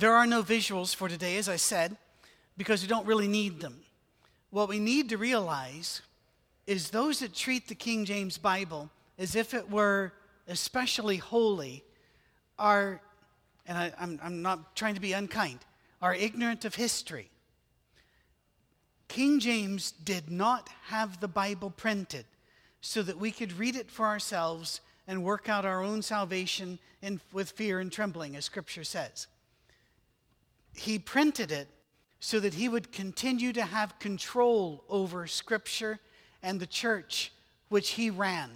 There 0.00 0.14
are 0.14 0.26
no 0.26 0.42
visuals 0.42 0.96
for 0.96 1.10
today, 1.10 1.36
as 1.36 1.46
I 1.46 1.56
said, 1.56 1.94
because 2.56 2.80
we 2.80 2.88
don't 2.88 3.06
really 3.06 3.28
need 3.28 3.60
them. 3.60 3.82
What 4.48 4.70
we 4.70 4.78
need 4.78 5.10
to 5.10 5.18
realize 5.18 6.00
is 6.66 6.88
those 6.88 7.18
that 7.18 7.34
treat 7.34 7.68
the 7.68 7.74
King 7.74 8.06
James 8.06 8.38
Bible 8.38 8.88
as 9.18 9.36
if 9.36 9.52
it 9.52 9.70
were 9.70 10.14
especially 10.48 11.18
holy 11.18 11.84
are, 12.58 13.02
and 13.66 13.76
I, 13.76 13.92
am 13.98 14.40
not 14.40 14.74
trying 14.74 14.94
to 14.94 15.02
be 15.02 15.12
unkind, 15.12 15.58
are 16.00 16.14
ignorant 16.14 16.64
of 16.64 16.76
history. 16.76 17.28
King 19.06 19.38
James 19.38 19.90
did 19.90 20.30
not 20.30 20.70
have 20.84 21.20
the 21.20 21.28
Bible 21.28 21.68
printed 21.68 22.24
so 22.80 23.02
that 23.02 23.18
we 23.18 23.30
could 23.30 23.52
read 23.52 23.76
it 23.76 23.90
for 23.90 24.06
ourselves 24.06 24.80
and 25.06 25.22
work 25.22 25.50
out 25.50 25.66
our 25.66 25.82
own 25.82 26.00
salvation 26.00 26.78
in, 27.02 27.20
with 27.34 27.50
fear 27.50 27.80
and 27.80 27.92
trembling, 27.92 28.34
as 28.34 28.46
Scripture 28.46 28.84
says. 28.84 29.26
He 30.80 30.98
printed 30.98 31.52
it 31.52 31.68
so 32.20 32.40
that 32.40 32.54
he 32.54 32.66
would 32.66 32.90
continue 32.90 33.52
to 33.52 33.62
have 33.62 33.98
control 33.98 34.82
over 34.88 35.26
Scripture 35.26 35.98
and 36.42 36.58
the 36.58 36.66
church 36.66 37.32
which 37.68 37.90
he 37.90 38.08
ran, 38.08 38.48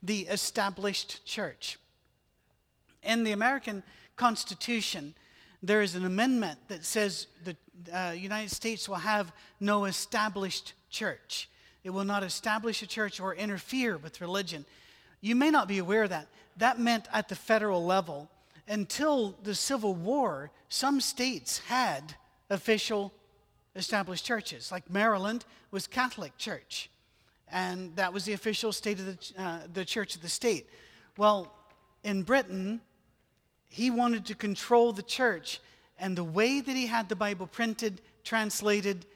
the 0.00 0.20
established 0.20 1.26
church. 1.26 1.78
In 3.02 3.24
the 3.24 3.32
American 3.32 3.82
Constitution, 4.14 5.14
there 5.64 5.82
is 5.82 5.96
an 5.96 6.04
amendment 6.04 6.60
that 6.68 6.84
says 6.84 7.26
the 7.42 7.56
uh, 7.92 8.12
United 8.12 8.52
States 8.52 8.88
will 8.88 8.94
have 8.94 9.32
no 9.58 9.86
established 9.86 10.74
church. 10.90 11.48
It 11.82 11.90
will 11.90 12.04
not 12.04 12.22
establish 12.22 12.82
a 12.82 12.86
church 12.86 13.18
or 13.18 13.34
interfere 13.34 13.96
with 13.96 14.20
religion. 14.20 14.64
You 15.20 15.34
may 15.34 15.50
not 15.50 15.66
be 15.66 15.78
aware 15.78 16.04
of 16.04 16.10
that. 16.10 16.28
That 16.56 16.78
meant 16.78 17.08
at 17.12 17.28
the 17.28 17.34
federal 17.34 17.84
level, 17.84 18.30
until 18.68 19.36
the 19.42 19.54
Civil 19.54 19.94
War, 19.94 20.50
some 20.68 21.00
states 21.00 21.58
had 21.58 22.14
official 22.50 23.12
established 23.76 24.24
churches. 24.24 24.70
Like 24.70 24.88
Maryland 24.90 25.44
was 25.70 25.86
Catholic 25.86 26.36
Church, 26.38 26.90
and 27.50 27.94
that 27.96 28.12
was 28.12 28.24
the 28.24 28.32
official 28.32 28.72
state 28.72 28.98
of 28.98 29.06
the, 29.06 29.42
uh, 29.42 29.58
the 29.72 29.84
church 29.84 30.16
of 30.16 30.22
the 30.22 30.28
state. 30.28 30.68
Well, 31.16 31.52
in 32.02 32.22
Britain, 32.22 32.80
he 33.68 33.90
wanted 33.90 34.26
to 34.26 34.34
control 34.34 34.92
the 34.92 35.02
church, 35.02 35.60
and 35.98 36.16
the 36.16 36.24
way 36.24 36.60
that 36.60 36.76
he 36.76 36.86
had 36.86 37.08
the 37.08 37.16
Bible 37.16 37.46
printed, 37.46 38.00
translated, 38.22 39.06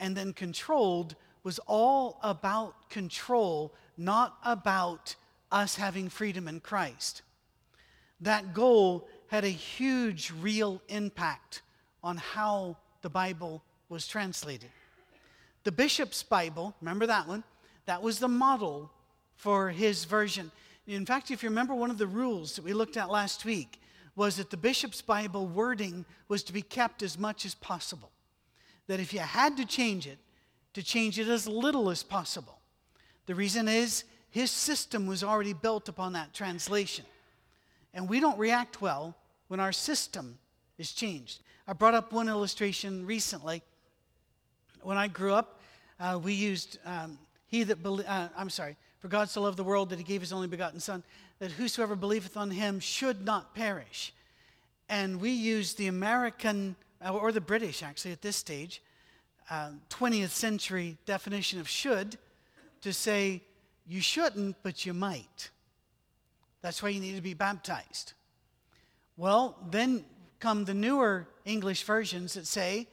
and 0.00 0.16
then 0.16 0.32
controlled 0.32 1.16
was 1.42 1.58
all 1.66 2.18
about 2.22 2.90
control, 2.90 3.72
not 3.96 4.36
about 4.44 5.14
us 5.52 5.76
having 5.76 6.08
freedom 6.08 6.48
in 6.48 6.60
Christ. 6.60 7.22
That 8.20 8.54
goal 8.54 9.08
had 9.28 9.44
a 9.44 9.48
huge, 9.48 10.32
real 10.40 10.80
impact 10.88 11.62
on 12.02 12.16
how 12.16 12.76
the 13.02 13.10
Bible 13.10 13.62
was 13.88 14.06
translated. 14.06 14.70
The 15.64 15.72
bishop's 15.72 16.22
Bible, 16.22 16.74
remember 16.80 17.06
that 17.06 17.26
one? 17.26 17.44
That 17.86 18.02
was 18.02 18.18
the 18.18 18.28
model 18.28 18.90
for 19.34 19.70
his 19.70 20.04
version. 20.04 20.50
In 20.86 21.04
fact, 21.04 21.30
if 21.30 21.42
you 21.42 21.48
remember, 21.48 21.74
one 21.74 21.90
of 21.90 21.98
the 21.98 22.06
rules 22.06 22.56
that 22.56 22.64
we 22.64 22.72
looked 22.72 22.96
at 22.96 23.10
last 23.10 23.44
week 23.44 23.80
was 24.14 24.36
that 24.36 24.50
the 24.50 24.56
bishop's 24.56 25.02
Bible 25.02 25.46
wording 25.46 26.04
was 26.28 26.42
to 26.44 26.52
be 26.52 26.62
kept 26.62 27.02
as 27.02 27.18
much 27.18 27.44
as 27.44 27.54
possible. 27.54 28.10
That 28.86 29.00
if 29.00 29.12
you 29.12 29.20
had 29.20 29.56
to 29.58 29.66
change 29.66 30.06
it, 30.06 30.18
to 30.74 30.82
change 30.82 31.18
it 31.18 31.28
as 31.28 31.46
little 31.46 31.90
as 31.90 32.02
possible. 32.02 32.60
The 33.26 33.34
reason 33.34 33.68
is 33.68 34.04
his 34.30 34.50
system 34.50 35.06
was 35.06 35.24
already 35.24 35.52
built 35.52 35.88
upon 35.88 36.12
that 36.12 36.32
translation. 36.32 37.04
And 37.96 38.10
we 38.10 38.20
don't 38.20 38.38
react 38.38 38.82
well 38.82 39.16
when 39.48 39.58
our 39.58 39.72
system 39.72 40.38
is 40.76 40.92
changed. 40.92 41.40
I 41.66 41.72
brought 41.72 41.94
up 41.94 42.12
one 42.12 42.28
illustration 42.28 43.06
recently. 43.06 43.62
When 44.82 44.98
I 44.98 45.08
grew 45.08 45.32
up, 45.32 45.60
uh, 45.98 46.20
we 46.22 46.34
used 46.34 46.78
um, 46.84 47.18
he 47.46 47.62
that 47.62 47.82
be- 47.82 48.04
uh, 48.06 48.28
I'm 48.36 48.50
sorry, 48.50 48.76
for 48.98 49.08
God 49.08 49.30
so 49.30 49.40
loved 49.40 49.56
the 49.56 49.64
world 49.64 49.88
that 49.90 49.98
he 49.98 50.04
gave 50.04 50.20
his 50.20 50.30
only 50.30 50.46
begotten 50.46 50.78
Son, 50.78 51.02
that 51.38 51.52
whosoever 51.52 51.96
believeth 51.96 52.36
on 52.36 52.50
him 52.50 52.80
should 52.80 53.24
not 53.24 53.54
perish. 53.54 54.12
And 54.90 55.18
we 55.18 55.30
used 55.30 55.78
the 55.78 55.86
American, 55.86 56.76
uh, 57.02 57.14
or 57.14 57.32
the 57.32 57.40
British 57.40 57.82
actually 57.82 58.12
at 58.12 58.20
this 58.20 58.36
stage, 58.36 58.82
uh, 59.48 59.70
20th 59.88 60.30
century 60.30 60.98
definition 61.06 61.60
of 61.60 61.68
should 61.68 62.18
to 62.82 62.92
say 62.92 63.40
you 63.88 64.02
shouldn't, 64.02 64.56
but 64.62 64.84
you 64.84 64.92
might. 64.92 65.50
That's 66.66 66.82
why 66.82 66.88
you 66.88 66.98
need 66.98 67.14
to 67.14 67.22
be 67.22 67.32
baptized. 67.32 68.14
Well, 69.16 69.56
then 69.70 70.04
come 70.40 70.64
the 70.64 70.74
newer 70.74 71.28
English 71.44 71.84
versions 71.84 72.34
that 72.34 72.44
say 72.44 72.88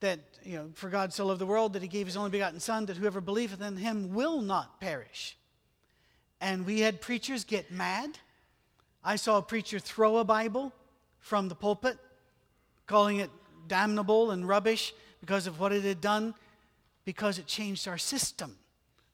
that, 0.00 0.20
you 0.44 0.56
know, 0.56 0.68
for 0.74 0.90
God 0.90 1.10
so 1.10 1.24
loved 1.24 1.40
the 1.40 1.46
world 1.46 1.72
that 1.72 1.80
he 1.80 1.88
gave 1.88 2.04
his 2.04 2.14
only 2.14 2.28
begotten 2.28 2.60
Son, 2.60 2.84
that 2.84 2.98
whoever 2.98 3.22
believeth 3.22 3.62
in 3.62 3.78
him 3.78 4.12
will 4.12 4.42
not 4.42 4.82
perish. 4.82 5.34
And 6.42 6.66
we 6.66 6.80
had 6.80 7.00
preachers 7.00 7.42
get 7.44 7.70
mad. 7.70 8.18
I 9.02 9.16
saw 9.16 9.38
a 9.38 9.42
preacher 9.42 9.78
throw 9.78 10.18
a 10.18 10.24
Bible 10.24 10.70
from 11.20 11.48
the 11.48 11.54
pulpit, 11.54 11.96
calling 12.86 13.16
it 13.16 13.30
damnable 13.66 14.30
and 14.30 14.46
rubbish 14.46 14.92
because 15.22 15.46
of 15.46 15.58
what 15.58 15.72
it 15.72 15.84
had 15.84 16.02
done, 16.02 16.34
because 17.06 17.38
it 17.38 17.46
changed 17.46 17.88
our 17.88 17.96
system. 17.96 18.58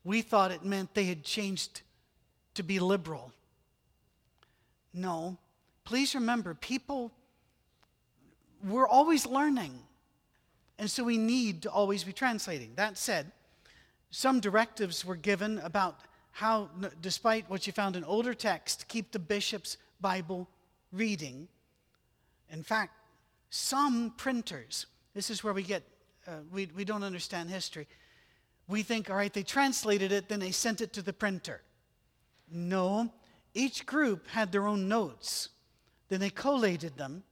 We 0.02 0.22
thought 0.22 0.50
it 0.50 0.64
meant 0.64 0.94
they 0.94 1.04
had 1.04 1.22
changed 1.22 1.82
to 2.54 2.64
be 2.64 2.80
liberal. 2.80 3.32
No. 4.92 5.38
Please 5.84 6.14
remember, 6.14 6.54
people, 6.54 7.12
we're 8.64 8.86
always 8.86 9.26
learning. 9.26 9.78
And 10.78 10.90
so 10.90 11.04
we 11.04 11.18
need 11.18 11.62
to 11.62 11.70
always 11.70 12.04
be 12.04 12.12
translating. 12.12 12.72
That 12.76 12.96
said, 12.96 13.32
some 14.10 14.40
directives 14.40 15.04
were 15.04 15.16
given 15.16 15.58
about 15.58 16.00
how, 16.32 16.70
despite 17.00 17.48
what 17.50 17.66
you 17.66 17.72
found 17.72 17.96
in 17.96 18.04
older 18.04 18.34
texts, 18.34 18.84
keep 18.88 19.12
the 19.12 19.18
bishop's 19.18 19.76
Bible 20.00 20.48
reading. 20.92 21.48
In 22.50 22.62
fact, 22.62 22.94
some 23.50 24.14
printers, 24.16 24.86
this 25.14 25.30
is 25.30 25.44
where 25.44 25.52
we 25.52 25.62
get 25.62 25.82
uh, 26.26 26.32
we, 26.52 26.68
we 26.76 26.84
don't 26.84 27.02
understand 27.02 27.50
history. 27.50 27.86
We 28.68 28.82
think, 28.82 29.10
all 29.10 29.16
right, 29.16 29.32
they 29.32 29.42
translated 29.42 30.12
it, 30.12 30.28
then 30.28 30.38
they 30.38 30.52
sent 30.52 30.80
it 30.80 30.92
to 30.92 31.02
the 31.02 31.12
printer. 31.12 31.62
No, 32.50 33.12
each 33.54 33.86
group 33.86 34.28
had 34.28 34.52
their 34.52 34.66
own 34.66 34.88
notes. 34.88 35.48
Then 36.08 36.20
they 36.20 36.30
collated 36.30 36.96
them, 36.96 37.22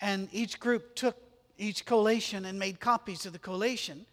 and 0.00 0.28
each 0.32 0.60
group 0.60 0.94
took 0.94 1.16
each 1.58 1.84
collation 1.84 2.44
and 2.44 2.58
made 2.58 2.80
copies 2.80 3.26
of 3.26 3.32
the 3.32 3.38
collation, 3.38 4.06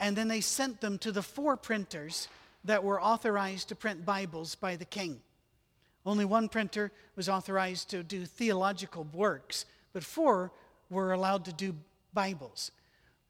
and 0.00 0.16
then 0.16 0.28
they 0.28 0.40
sent 0.40 0.80
them 0.80 0.98
to 0.98 1.12
the 1.12 1.22
four 1.22 1.56
printers 1.56 2.28
that 2.64 2.82
were 2.82 3.00
authorized 3.00 3.68
to 3.68 3.74
print 3.74 4.04
Bibles 4.04 4.54
by 4.54 4.76
the 4.76 4.84
king. 4.84 5.20
Only 6.04 6.24
one 6.24 6.48
printer 6.48 6.92
was 7.16 7.28
authorized 7.28 7.90
to 7.90 8.02
do 8.02 8.26
theological 8.26 9.06
works, 9.12 9.64
but 9.92 10.04
four 10.04 10.52
were 10.90 11.12
allowed 11.12 11.44
to 11.46 11.52
do 11.52 11.74
Bibles 12.12 12.70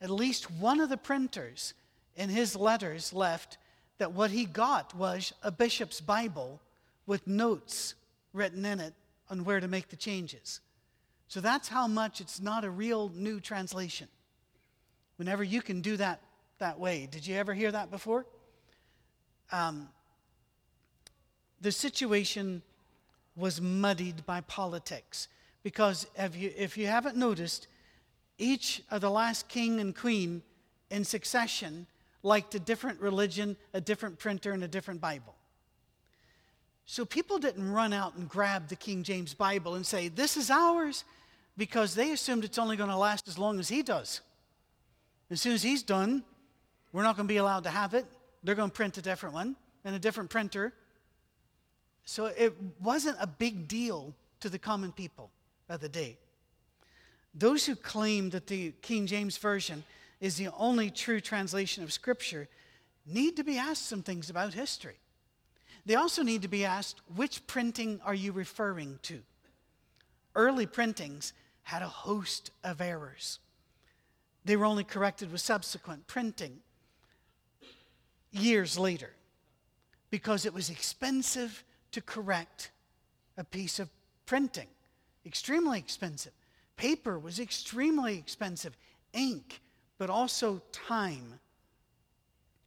at 0.04 0.10
least 0.10 0.50
one 0.50 0.80
of 0.80 0.90
the 0.90 0.98
printers 0.98 1.72
in 2.14 2.28
his 2.28 2.54
letters 2.54 3.14
left 3.14 3.56
that 3.96 4.12
what 4.12 4.30
he 4.30 4.44
got 4.44 4.94
was 4.94 5.32
a 5.42 5.50
bishop's 5.50 5.98
Bible 5.98 6.60
with 7.06 7.26
notes 7.26 7.94
written 8.32 8.64
in 8.64 8.80
it 8.80 8.94
on 9.30 9.44
where 9.44 9.60
to 9.60 9.68
make 9.68 9.88
the 9.88 9.96
changes. 9.96 10.60
So 11.28 11.40
that's 11.40 11.68
how 11.68 11.86
much 11.86 12.20
it's 12.20 12.40
not 12.40 12.64
a 12.64 12.70
real 12.70 13.10
new 13.14 13.40
translation. 13.40 14.08
Whenever 15.16 15.42
you 15.42 15.62
can 15.62 15.80
do 15.80 15.96
that 15.96 16.20
that 16.58 16.78
way. 16.78 17.08
Did 17.10 17.26
you 17.26 17.36
ever 17.36 17.54
hear 17.54 17.72
that 17.72 17.90
before? 17.90 18.26
Um, 19.52 19.88
the 21.60 21.72
situation 21.72 22.62
was 23.36 23.60
muddied 23.60 24.24
by 24.26 24.40
politics 24.42 25.28
because 25.62 26.06
if 26.16 26.36
you, 26.36 26.52
if 26.56 26.76
you 26.76 26.86
haven't 26.86 27.16
noticed, 27.16 27.66
each 28.38 28.82
of 28.90 29.00
the 29.00 29.10
last 29.10 29.48
king 29.48 29.80
and 29.80 29.94
queen 29.94 30.42
in 30.90 31.04
succession 31.04 31.86
liked 32.22 32.54
a 32.54 32.60
different 32.60 33.00
religion, 33.00 33.56
a 33.72 33.80
different 33.80 34.18
printer, 34.18 34.52
and 34.52 34.62
a 34.62 34.68
different 34.68 35.00
Bible. 35.00 35.33
So 36.86 37.04
people 37.04 37.38
didn't 37.38 37.70
run 37.70 37.92
out 37.92 38.14
and 38.16 38.28
grab 38.28 38.68
the 38.68 38.76
King 38.76 39.02
James 39.02 39.32
Bible 39.34 39.74
and 39.74 39.86
say, 39.86 40.08
This 40.08 40.36
is 40.36 40.50
ours, 40.50 41.04
because 41.56 41.94
they 41.94 42.12
assumed 42.12 42.44
it's 42.44 42.58
only 42.58 42.76
going 42.76 42.90
to 42.90 42.96
last 42.96 43.28
as 43.28 43.38
long 43.38 43.58
as 43.58 43.68
he 43.68 43.82
does. 43.82 44.20
As 45.30 45.40
soon 45.40 45.54
as 45.54 45.62
he's 45.62 45.82
done, 45.82 46.22
we're 46.92 47.02
not 47.02 47.16
going 47.16 47.26
to 47.26 47.32
be 47.32 47.38
allowed 47.38 47.64
to 47.64 47.70
have 47.70 47.94
it. 47.94 48.06
They're 48.42 48.54
going 48.54 48.70
to 48.70 48.74
print 48.74 48.98
a 48.98 49.02
different 49.02 49.34
one 49.34 49.56
and 49.84 49.94
a 49.94 49.98
different 49.98 50.30
printer. 50.30 50.72
So 52.04 52.26
it 52.26 52.54
wasn't 52.82 53.16
a 53.20 53.26
big 53.26 53.66
deal 53.66 54.14
to 54.40 54.48
the 54.48 54.58
common 54.58 54.92
people 54.92 55.30
of 55.68 55.80
the 55.80 55.88
day. 55.88 56.18
Those 57.34 57.64
who 57.64 57.74
claim 57.74 58.30
that 58.30 58.46
the 58.46 58.72
King 58.82 59.06
James 59.06 59.38
Version 59.38 59.82
is 60.20 60.36
the 60.36 60.48
only 60.56 60.90
true 60.90 61.20
translation 61.20 61.82
of 61.82 61.92
Scripture 61.92 62.48
need 63.06 63.36
to 63.36 63.44
be 63.44 63.58
asked 63.58 63.86
some 63.86 64.02
things 64.02 64.30
about 64.30 64.54
history. 64.54 64.96
They 65.86 65.94
also 65.96 66.22
need 66.22 66.42
to 66.42 66.48
be 66.48 66.64
asked 66.64 67.00
which 67.14 67.46
printing 67.46 68.00
are 68.04 68.14
you 68.14 68.32
referring 68.32 68.98
to? 69.02 69.20
Early 70.34 70.66
printings 70.66 71.32
had 71.62 71.82
a 71.82 71.88
host 71.88 72.50
of 72.62 72.80
errors. 72.80 73.38
They 74.44 74.56
were 74.56 74.64
only 74.64 74.84
corrected 74.84 75.30
with 75.30 75.40
subsequent 75.40 76.06
printing 76.06 76.60
years 78.32 78.78
later 78.78 79.10
because 80.10 80.44
it 80.44 80.54
was 80.54 80.70
expensive 80.70 81.64
to 81.92 82.00
correct 82.00 82.70
a 83.36 83.44
piece 83.44 83.78
of 83.78 83.88
printing. 84.26 84.68
Extremely 85.24 85.78
expensive. 85.78 86.32
Paper 86.76 87.18
was 87.18 87.38
extremely 87.38 88.18
expensive. 88.18 88.76
Ink, 89.12 89.60
but 89.98 90.10
also 90.10 90.60
time. 90.72 91.40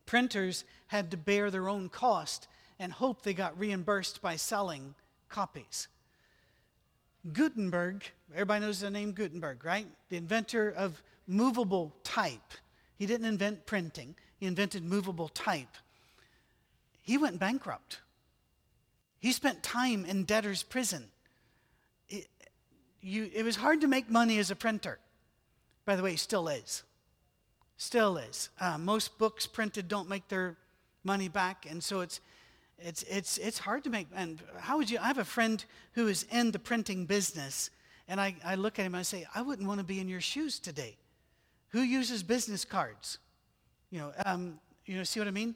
Printers 0.06 0.64
had 0.88 1.12
to 1.12 1.18
bear 1.18 1.52
their 1.52 1.68
own 1.68 1.90
cost 1.90 2.48
and 2.79 2.91
hope 2.91 3.24
they 3.24 3.33
got 3.33 3.59
reimbursed 3.59 4.21
by 4.21 4.35
selling 4.35 4.95
copies. 5.29 5.88
Gutenberg, 7.33 8.03
everybody 8.33 8.65
knows 8.65 8.79
the 8.79 8.89
name 8.89 9.12
Gutenberg, 9.12 9.65
right? 9.65 9.88
The 10.09 10.18
inventor 10.18 10.69
of 10.69 11.01
movable 11.27 11.94
type. 12.03 12.53
He 12.97 13.06
didn't 13.06 13.27
invent 13.27 13.65
printing, 13.65 14.15
he 14.39 14.45
invented 14.45 14.83
movable 14.83 15.29
type. 15.29 15.75
He 17.01 17.18
went 17.18 17.39
bankrupt. 17.39 18.00
He 19.19 19.31
spent 19.31 19.63
time 19.63 20.06
in 20.06 20.25
debtor's 20.25 20.62
prison. 20.62 21.06
It, 22.09 22.27
you, 23.01 23.30
it 23.33 23.44
was 23.44 23.56
hard 23.56 23.81
to 23.81 23.88
make 23.88 24.09
money 24.09 24.38
as 24.39 24.51
a 24.51 24.56
printer. 24.56 25.00
By 25.85 25.95
the 25.95 26.03
way, 26.03 26.18
still 26.18 26.47
is. 26.50 26.83
Still 27.77 28.18
is. 28.18 28.50
Uh, 28.59 28.77
most 28.77 29.18
books 29.18 29.47
printed 29.47 29.88
don't 29.88 30.09
make 30.09 30.27
their 30.27 30.57
money 31.03 31.30
back, 31.30 31.65
and 31.69 31.81
so 31.81 32.01
it's 32.01 32.19
it's, 32.79 33.03
it's, 33.03 33.38
it's 33.38 33.57
hard 33.57 33.83
to 33.85 33.89
make. 33.89 34.07
And 34.15 34.41
how 34.59 34.77
would 34.77 34.89
you? 34.89 35.00
I 35.00 35.07
have 35.07 35.18
a 35.18 35.25
friend 35.25 35.63
who 35.94 36.07
is 36.07 36.24
in 36.31 36.51
the 36.51 36.59
printing 36.59 37.06
business, 37.06 37.69
and 38.07 38.21
I, 38.21 38.35
I 38.45 38.56
look 38.56 38.79
at 38.79 38.85
him 38.85 38.94
and 38.94 39.00
I 39.00 39.03
say, 39.03 39.25
I 39.33 39.41
wouldn't 39.41 39.68
want 39.68 39.79
to 39.79 39.85
be 39.85 40.00
in 40.00 40.07
your 40.07 40.21
shoes 40.21 40.59
today. 40.59 40.97
Who 41.69 41.81
uses 41.81 42.24
business 42.24 42.65
cards? 42.65 43.18
You 43.89 44.00
know, 44.00 44.12
um, 44.25 44.59
you 44.85 44.95
know, 44.95 45.03
see 45.03 45.19
what 45.19 45.27
I 45.27 45.31
mean? 45.31 45.56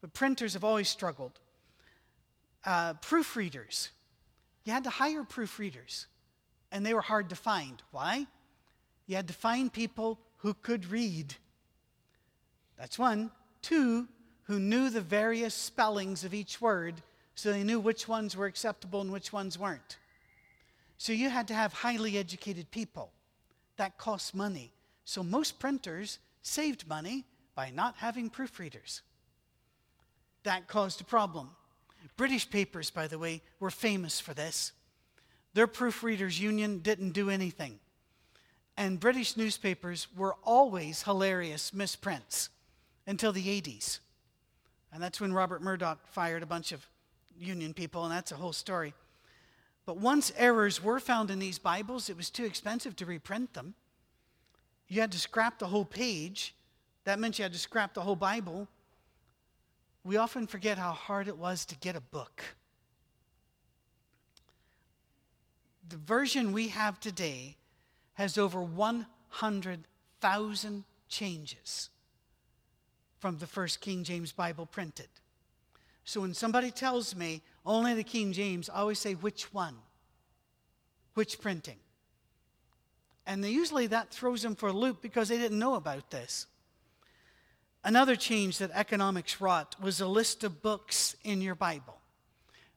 But 0.00 0.12
printers 0.12 0.54
have 0.54 0.64
always 0.64 0.88
struggled. 0.88 1.38
Uh, 2.64 2.94
proofreaders, 2.94 3.88
you 4.64 4.72
had 4.72 4.84
to 4.84 4.90
hire 4.90 5.24
proofreaders, 5.24 6.06
and 6.70 6.86
they 6.86 6.94
were 6.94 7.02
hard 7.02 7.28
to 7.30 7.36
find. 7.36 7.82
Why? 7.90 8.26
You 9.06 9.16
had 9.16 9.26
to 9.28 9.34
find 9.34 9.72
people 9.72 10.20
who 10.38 10.54
could 10.54 10.90
read. 10.90 11.34
That's 12.78 12.98
one. 12.98 13.30
Two, 13.62 14.08
who 14.44 14.58
knew 14.58 14.90
the 14.90 15.00
various 15.00 15.54
spellings 15.54 16.24
of 16.24 16.34
each 16.34 16.60
word 16.60 17.02
so 17.34 17.50
they 17.50 17.64
knew 17.64 17.80
which 17.80 18.08
ones 18.08 18.36
were 18.36 18.46
acceptable 18.46 19.00
and 19.00 19.12
which 19.12 19.32
ones 19.32 19.58
weren't. 19.58 19.96
So 20.98 21.12
you 21.12 21.30
had 21.30 21.48
to 21.48 21.54
have 21.54 21.72
highly 21.72 22.18
educated 22.18 22.70
people. 22.70 23.10
That 23.76 23.98
costs 23.98 24.34
money. 24.34 24.72
So 25.04 25.22
most 25.22 25.58
printers 25.58 26.18
saved 26.42 26.86
money 26.88 27.24
by 27.54 27.70
not 27.70 27.96
having 27.96 28.30
proofreaders. 28.30 29.00
That 30.44 30.68
caused 30.68 31.00
a 31.00 31.04
problem. 31.04 31.50
British 32.16 32.48
papers, 32.48 32.90
by 32.90 33.06
the 33.06 33.18
way, 33.18 33.42
were 33.60 33.70
famous 33.70 34.20
for 34.20 34.34
this. 34.34 34.72
Their 35.54 35.66
proofreaders' 35.66 36.40
union 36.40 36.78
didn't 36.78 37.12
do 37.12 37.30
anything. 37.30 37.78
And 38.76 39.00
British 39.00 39.36
newspapers 39.36 40.08
were 40.16 40.36
always 40.44 41.02
hilarious 41.02 41.74
misprints 41.74 42.48
until 43.06 43.32
the 43.32 43.46
80s. 43.46 43.98
And 44.92 45.02
that's 45.02 45.20
when 45.20 45.32
Rupert 45.32 45.62
Murdoch 45.62 46.06
fired 46.06 46.42
a 46.42 46.46
bunch 46.46 46.72
of 46.72 46.86
union 47.38 47.72
people, 47.72 48.04
and 48.04 48.12
that's 48.12 48.32
a 48.32 48.36
whole 48.36 48.52
story. 48.52 48.92
But 49.86 49.96
once 49.96 50.30
errors 50.36 50.84
were 50.84 51.00
found 51.00 51.30
in 51.30 51.38
these 51.38 51.58
Bibles, 51.58 52.10
it 52.10 52.16
was 52.16 52.28
too 52.30 52.44
expensive 52.44 52.94
to 52.96 53.06
reprint 53.06 53.54
them. 53.54 53.74
You 54.88 55.00
had 55.00 55.12
to 55.12 55.18
scrap 55.18 55.58
the 55.58 55.68
whole 55.68 55.86
page. 55.86 56.54
That 57.04 57.18
meant 57.18 57.38
you 57.38 57.44
had 57.44 57.54
to 57.54 57.58
scrap 57.58 57.94
the 57.94 58.02
whole 58.02 58.16
Bible. 58.16 58.68
We 60.04 60.18
often 60.18 60.46
forget 60.46 60.76
how 60.76 60.92
hard 60.92 61.26
it 61.26 61.38
was 61.38 61.64
to 61.66 61.74
get 61.76 61.96
a 61.96 62.00
book. 62.00 62.42
The 65.88 65.96
version 65.96 66.52
we 66.52 66.68
have 66.68 67.00
today 67.00 67.56
has 68.14 68.38
over 68.38 68.62
100,000 68.62 70.84
changes 71.08 71.90
from 73.22 73.38
the 73.38 73.46
first 73.46 73.80
King 73.80 74.02
James 74.02 74.32
Bible 74.32 74.66
printed. 74.66 75.06
So 76.02 76.22
when 76.22 76.34
somebody 76.34 76.72
tells 76.72 77.14
me 77.14 77.40
only 77.64 77.94
the 77.94 78.02
King 78.02 78.32
James, 78.32 78.68
I 78.68 78.80
always 78.80 78.98
say, 78.98 79.12
which 79.12 79.54
one? 79.54 79.76
Which 81.14 81.40
printing? 81.40 81.76
And 83.24 83.44
they, 83.44 83.50
usually 83.50 83.86
that 83.86 84.10
throws 84.10 84.42
them 84.42 84.56
for 84.56 84.70
a 84.70 84.72
loop 84.72 85.00
because 85.00 85.28
they 85.28 85.38
didn't 85.38 85.60
know 85.60 85.76
about 85.76 86.10
this. 86.10 86.48
Another 87.84 88.16
change 88.16 88.58
that 88.58 88.72
economics 88.74 89.40
wrought 89.40 89.76
was 89.80 90.00
a 90.00 90.08
list 90.08 90.42
of 90.42 90.60
books 90.60 91.14
in 91.22 91.40
your 91.40 91.54
Bible. 91.54 92.00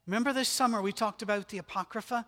Remember 0.06 0.32
this 0.32 0.48
summer 0.48 0.80
we 0.80 0.92
talked 0.92 1.24
about 1.24 1.50
the 1.50 1.58
Apocrypha? 1.58 2.24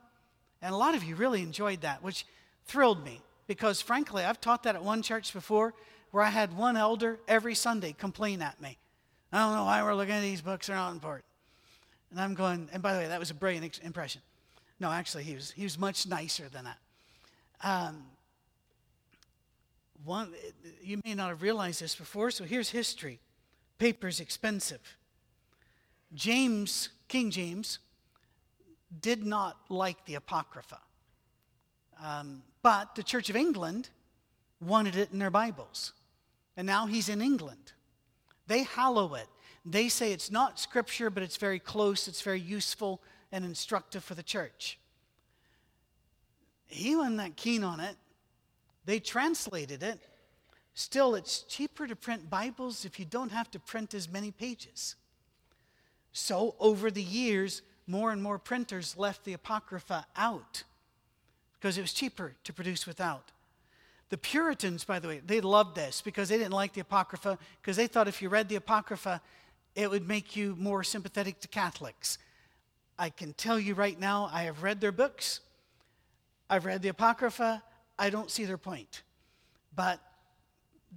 And 0.64 0.74
a 0.74 0.78
lot 0.78 0.96
of 0.96 1.04
you 1.04 1.16
really 1.16 1.44
enjoyed 1.44 1.82
that, 1.82 2.02
which 2.02 2.26
thrilled 2.66 3.06
me 3.06 3.22
because, 3.46 3.80
frankly, 3.80 4.24
I've 4.24 4.42
taught 4.42 4.64
that 4.64 4.74
at 4.74 4.84
one 4.84 5.04
church 5.04 5.34
before 5.34 5.76
where 6.12 6.24
I 6.24 6.30
had 6.30 6.56
one 6.56 6.78
elder 6.78 7.20
every 7.28 7.56
Sunday 7.56 7.94
complain 7.94 8.42
at 8.42 8.62
me. 8.62 8.78
I 9.32 9.40
don't 9.40 9.56
know 9.56 9.66
why 9.66 9.84
we're 9.84 9.96
looking 9.96 10.16
at 10.16 10.22
these 10.22 10.42
books, 10.42 10.68
they're 10.68 10.76
not 10.76 10.92
important. 10.92 11.26
And 12.12 12.20
I'm 12.20 12.34
going, 12.34 12.70
and 12.72 12.82
by 12.82 12.94
the 12.94 13.00
way, 13.00 13.08
that 13.08 13.20
was 13.20 13.32
a 13.32 13.34
brilliant 13.34 13.80
impression. 13.84 14.22
No, 14.80 14.92
actually, 14.92 15.24
he 15.24 15.36
was, 15.36 15.52
he 15.52 15.64
was 15.64 15.78
much 15.78 16.08
nicer 16.08 16.48
than 16.50 16.66
that. 16.66 16.78
Um, 17.62 18.04
one, 20.06 20.32
you 20.82 21.02
may 21.04 21.16
not 21.16 21.30
have 21.30 21.42
realized 21.42 21.82
this 21.82 21.96
before, 21.96 22.32
so 22.32 22.46
here's 22.46 22.70
history. 22.70 23.20
Paper's 23.78 24.20
expensive. 24.20 24.98
James, 26.14 26.90
King 27.08 27.32
James, 27.32 27.80
did 29.02 29.26
not 29.26 29.58
like 29.70 30.06
the 30.06 30.16
Apocrypha. 30.16 30.80
Um, 32.02 32.44
but 32.62 32.96
the 32.96 33.04
Church 33.04 33.30
of 33.30 33.36
England 33.36 33.90
wanted 34.62 34.96
it 34.96 35.10
in 35.12 35.20
their 35.20 35.32
Bibles 35.32 35.94
and 36.58 36.66
now 36.66 36.88
he's 36.88 37.08
in 37.08 37.22
England. 37.22 37.72
They 38.48 38.64
hallow 38.64 39.14
it. 39.14 39.28
They 39.64 39.90
say 39.90 40.12
it's 40.12 40.32
not 40.32 40.60
scripture, 40.60 41.10
but 41.10 41.24
it's 41.24 41.38
very 41.38 41.60
close, 41.60 42.08
it's 42.08 42.22
very 42.22 42.40
useful 42.40 43.02
and 43.32 43.46
instructive 43.46 44.04
for 44.04 44.16
the 44.16 44.24
church. 44.24 44.80
He 46.66 46.96
wasn't 46.96 47.18
that 47.18 47.38
keen 47.38 47.64
on 47.64 47.80
it. 47.80 47.96
They 48.86 49.00
translated 49.00 49.84
it. 49.84 50.00
Still, 50.74 51.16
it's 51.16 51.42
cheaper 51.44 51.88
to 51.88 51.96
print 51.96 52.30
Bibles 52.30 52.86
if 52.86 53.00
you 53.00 53.06
don't 53.06 53.32
have 53.32 53.52
to 53.52 53.60
print 53.60 53.94
as 53.94 54.10
many 54.10 54.32
pages. 54.32 54.96
So, 56.12 56.56
over 56.60 56.90
the 56.90 57.04
years, 57.04 57.62
more 57.86 58.12
and 58.12 58.22
more 58.22 58.40
printers 58.40 58.98
left 58.98 59.24
the 59.24 59.34
Apocrypha 59.34 60.06
out 60.16 60.64
because 61.54 61.78
it 61.78 61.82
was 61.82 61.94
cheaper 61.94 62.34
to 62.44 62.54
produce 62.54 62.86
without. 62.86 63.32
The 64.10 64.18
Puritans, 64.18 64.86
by 64.86 65.00
the 65.00 65.08
way, 65.08 65.22
they 65.26 65.42
loved 65.42 65.76
this 65.76 66.02
because 66.02 66.30
they 66.30 66.38
didn't 66.38 66.54
like 66.54 66.74
the 66.74 66.82
Apocrypha 66.82 67.38
because 67.62 67.76
they 67.76 67.88
thought 67.88 68.08
if 68.08 68.22
you 68.22 68.30
read 68.30 68.48
the 68.48 68.56
Apocrypha, 68.56 69.22
it 69.76 69.90
would 69.90 70.08
make 70.08 70.36
you 70.36 70.56
more 70.58 70.84
sympathetic 70.84 71.40
to 71.42 71.48
Catholics. 71.48 72.18
I 72.98 73.10
can 73.10 73.34
tell 73.34 73.60
you 73.60 73.74
right 73.74 74.00
now, 74.00 74.30
I 74.34 74.44
have 74.44 74.64
read 74.64 74.82
their 74.82 74.92
books. 74.92 75.42
I've 76.50 76.66
read 76.66 76.82
the 76.82 76.90
Apocrypha. 76.90 77.62
I 78.00 78.10
don't 78.10 78.32
see 78.32 78.46
their 78.46 78.58
point. 78.58 79.04
But 79.76 80.00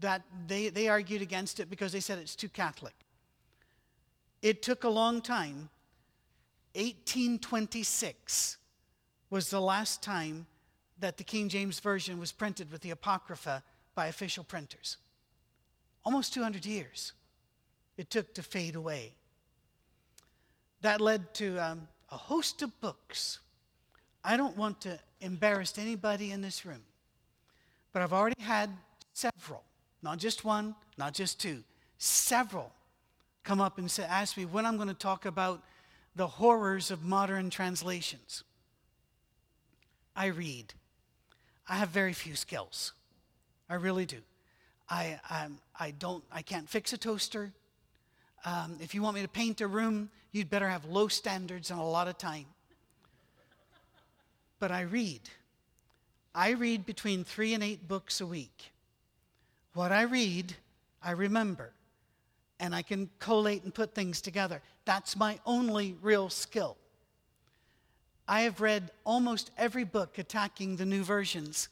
that 0.01 0.23
they, 0.47 0.69
they 0.69 0.89
argued 0.89 1.21
against 1.21 1.61
it 1.61 1.69
because 1.69 1.93
they 1.93 2.01
said 2.01 2.19
it's 2.19 2.37
too 2.37 2.49
Catholic. 2.49 2.95
It 4.41 4.63
took 4.63 4.85
a 4.85 4.89
long 4.89 5.21
time. 5.21 5.69
1826 6.75 8.57
was 9.29 9.51
the 9.51 9.61
last 9.61 10.03
time 10.03 10.47
that 11.01 11.17
the 11.17 11.25
King 11.25 11.49
James 11.49 11.81
Version 11.81 12.19
was 12.19 12.33
printed 12.33 12.71
with 12.71 12.83
the 12.83 12.91
Apocrypha 12.91 13.63
by 13.95 14.07
official 14.07 14.45
printers. 14.45 14.97
Almost 16.05 16.35
200 16.35 16.65
years 16.65 17.13
it 17.97 18.11
took 18.11 18.33
to 18.35 18.43
fade 18.43 18.77
away. 18.77 19.13
That 20.81 21.01
led 21.01 21.35
to 21.35 21.59
um, 21.59 21.89
a 22.11 22.17
host 22.17 22.63
of 22.63 22.81
books. 22.81 23.41
I 24.25 24.37
don't 24.37 24.57
want 24.57 24.81
to 24.83 24.99
embarrass 25.21 25.77
anybody 25.77 26.31
in 26.31 26.41
this 26.41 26.65
room, 26.65 26.83
but 27.93 28.03
I've 28.03 28.13
already 28.13 28.41
had 28.41 28.71
several, 29.13 29.63
not 30.03 30.19
just 30.19 30.45
one, 30.45 30.75
not 30.97 31.13
just 31.13 31.41
two, 31.41 31.63
several 31.99 32.73
come 33.45 33.61
up 33.61 33.79
and 33.79 33.91
say, 33.91 34.05
ask 34.05 34.37
me 34.37 34.45
when 34.45 34.65
I'm 34.65 34.77
going 34.77 34.89
to 34.89 34.95
talk 34.95 35.27
about 35.27 35.63
the 36.17 36.27
horrors 36.27 36.91
of 36.91 37.05
modern 37.05 37.51
translations. 37.51 38.45
I 40.17 40.27
read. 40.27 40.75
I 41.71 41.77
have 41.77 41.91
very 41.91 42.13
few 42.13 42.35
skills. 42.35 42.93
I 43.69 43.77
really 43.77 44.05
do. 44.05 44.17
I, 44.89 45.21
I'm, 45.31 45.59
I 45.79 45.93
don't, 45.93 46.25
I 46.33 46.43
can't 46.43 46.69
fix 46.69 46.93
a 46.93 46.99
toaster. 46.99 47.53
Um, 48.45 48.77
if 48.81 48.93
you 48.93 49.03
want 49.03 49.15
me 49.15 49.23
to 49.23 49.29
paint 49.29 49.61
a 49.61 49.69
room, 49.69 50.11
you'd 50.33 50.51
better 50.51 50.69
have 50.69 50.85
low 50.85 51.07
standards 51.07 51.71
and 51.71 51.79
a 51.79 51.85
lot 51.85 52.09
of 52.09 52.19
time. 52.19 52.47
But 54.59 54.73
I 54.73 54.81
read. 54.81 55.21
I 56.35 56.51
read 56.51 56.85
between 56.87 57.23
three 57.23 57.55
and 57.55 57.63
eight 57.63 57.87
books 57.87 58.21
a 58.21 58.27
week. 58.27 58.73
What 59.75 59.93
I 59.93 60.03
read, 60.03 60.55
I 61.01 61.13
remember, 61.13 61.71
and 62.59 62.75
I 62.75 62.83
can 62.83 63.09
collate 63.21 63.63
and 63.63 63.73
put 63.73 63.95
things 63.95 64.21
together. 64.21 64.61
That's 64.87 65.17
my 65.17 65.39
only 65.47 65.95
real 66.03 66.31
skill. 66.31 66.77
I 68.31 68.43
have 68.43 68.61
read 68.61 68.93
almost 69.05 69.51
every 69.59 69.83
book 69.83 70.17
attacking 70.17 70.77
the 70.77 70.87
new 70.87 71.03
versions, 71.03 71.69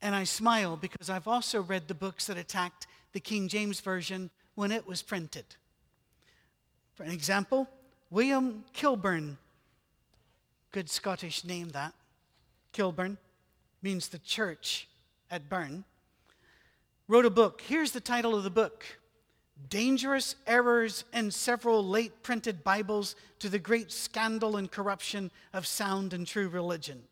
and 0.00 0.14
I 0.14 0.22
smile 0.22 0.76
because 0.76 1.10
I've 1.10 1.26
also 1.26 1.62
read 1.62 1.88
the 1.88 1.94
books 1.94 2.28
that 2.28 2.38
attacked 2.38 2.86
the 3.12 3.18
King 3.18 3.48
James 3.48 3.80
Version 3.80 4.30
when 4.54 4.70
it 4.70 4.86
was 4.86 5.02
printed. 5.02 5.44
For 6.94 7.02
an 7.02 7.10
example, 7.10 7.68
William 8.08 8.62
Kilburne, 8.72 9.36
good 10.70 10.88
Scottish 10.88 11.44
name 11.44 11.70
that, 11.70 11.92
Kilburne 12.70 13.18
means 13.82 14.10
the 14.10 14.20
church 14.20 14.86
at 15.28 15.48
Burn, 15.48 15.82
wrote 17.08 17.26
a 17.26 17.30
book. 17.30 17.62
Here's 17.66 17.90
the 17.90 18.00
title 18.00 18.36
of 18.36 18.44
the 18.44 18.50
book 18.50 18.84
Dangerous 19.68 20.36
Errors 20.46 21.04
in 21.12 21.30
Several 21.30 21.84
Late 21.84 22.22
Printed 22.22 22.64
Bibles 22.64 23.16
to 23.40 23.48
the 23.48 23.58
Great 23.58 23.92
Scandal 23.92 24.56
and 24.56 24.70
Corruption 24.70 25.30
of 25.52 25.66
Sound 25.66 26.12
and 26.12 26.26
True 26.26 26.48
Religion. 26.48 27.02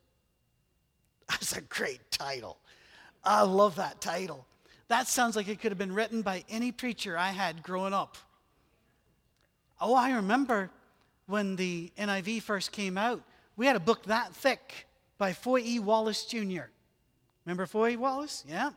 That's 1.29 1.55
a 1.55 1.61
great 1.61 2.11
title. 2.11 2.57
I 3.23 3.43
love 3.43 3.75
that 3.75 4.01
title. 4.01 4.45
That 4.87 5.07
sounds 5.07 5.35
like 5.35 5.47
it 5.47 5.61
could 5.61 5.71
have 5.71 5.77
been 5.77 5.93
written 5.93 6.21
by 6.21 6.43
any 6.49 6.71
preacher 6.71 7.17
I 7.17 7.29
had 7.29 7.61
growing 7.61 7.93
up. 7.93 8.17
Oh, 9.79 9.93
I 9.93 10.13
remember 10.13 10.71
when 11.27 11.55
the 11.55 11.91
NIV 11.97 12.41
first 12.41 12.71
came 12.71 12.97
out, 12.97 13.21
we 13.55 13.67
had 13.67 13.75
a 13.75 13.79
book 13.79 14.03
that 14.05 14.33
thick 14.33 14.87
by 15.17 15.33
Foy 15.33 15.59
E. 15.59 15.79
Wallace 15.79 16.25
Jr. 16.25 16.63
Remember 17.45 17.65
Foy 17.65 17.91
E. 17.91 17.97
Wallace? 17.97 18.43
Yeah. 18.47 18.71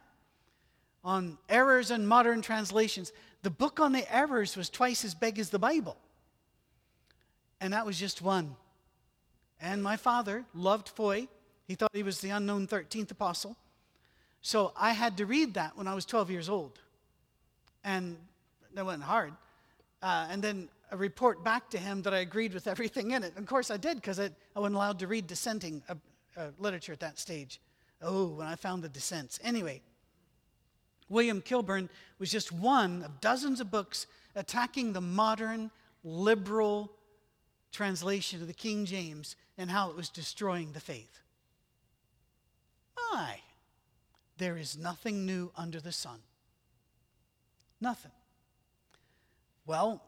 On 1.03 1.39
errors 1.49 1.91
in 1.91 2.07
modern 2.07 2.43
translations. 2.43 3.13
The 3.43 3.51
book 3.51 3.81
on 3.81 3.93
the 3.93 4.15
errors 4.15 4.57
was 4.57 4.71
twice 4.71 5.05
as 5.05 5.15
big 5.15 5.39
as 5.39 5.51
the 5.51 5.59
Bible. 5.59 5.97
And 7.61 7.73
that 7.73 7.85
was 7.87 7.99
just 7.99 8.23
one. 8.23 8.57
And 9.61 9.83
my 9.83 9.97
father 9.97 10.45
loved 10.55 10.89
Foy. 10.89 11.29
He 11.67 11.75
thought 11.75 11.91
he 11.93 12.03
was 12.03 12.21
the 12.21 12.31
unknown 12.31 12.67
13th 12.67 13.11
apostle. 13.11 13.57
So 14.41 14.73
I 14.77 14.93
had 14.93 15.17
to 15.19 15.27
read 15.27 15.55
that 15.55 15.77
when 15.77 15.87
I 15.87 15.95
was 15.95 16.05
12 16.05 16.31
years 16.31 16.49
old. 16.49 16.79
And 17.85 18.17
that 18.75 18.85
wasn't 18.85 19.05
hard. 19.05 19.33
Uh, 20.03 20.27
and 20.31 20.43
then 20.43 20.69
a 20.91 20.97
report 20.97 21.45
back 21.45 21.71
to 21.71 21.79
him 21.79 22.03
that 22.03 22.13
I 22.13 22.19
agreed 22.19 22.53
with 22.53 22.67
everything 22.67 23.13
in 23.13 23.23
it. 23.23 23.37
Of 23.37 23.47
course, 23.47 23.71
I 23.71 23.77
did 23.77 23.97
because 23.97 24.19
I, 24.21 24.31
I 24.55 24.61
wasn't 24.61 24.77
allowed 24.77 24.99
to 25.01 25.07
read 25.07 25.27
dissenting 25.27 25.83
uh, 25.89 25.95
uh, 26.37 26.49
literature 26.59 26.93
at 26.93 27.01
that 27.01 27.19
stage. 27.19 27.61
Oh, 28.03 28.27
when 28.27 28.47
I 28.47 28.57
found 28.57 28.83
the 28.83 28.89
dissents. 28.89 29.39
Anyway, 29.45 29.81
William 31.13 31.43
Kilburne 31.43 31.91
was 32.19 32.31
just 32.31 32.51
one 32.51 33.03
of 33.03 33.21
dozens 33.21 33.61
of 33.61 33.71
books 33.71 34.07
attacking 34.35 34.93
the 34.93 35.01
modern 35.01 35.71
liberal 36.03 36.91
translation 37.71 38.41
of 38.41 38.49
the 38.49 38.55
King 38.55 38.87
James 38.87 39.37
and 39.59 39.71
how 39.71 39.91
it 39.91 39.97
was 39.97 40.09
destroying 40.09 40.73
the 40.73 40.81
faith. 40.81 41.21
Aye. 43.13 43.41
There 44.39 44.57
is 44.57 44.77
nothing 44.77 45.27
new 45.27 45.53
under 45.57 45.81
the 45.81 45.93
sun. 45.93 46.19
Nothing. 47.81 48.11
Well, 49.67 50.03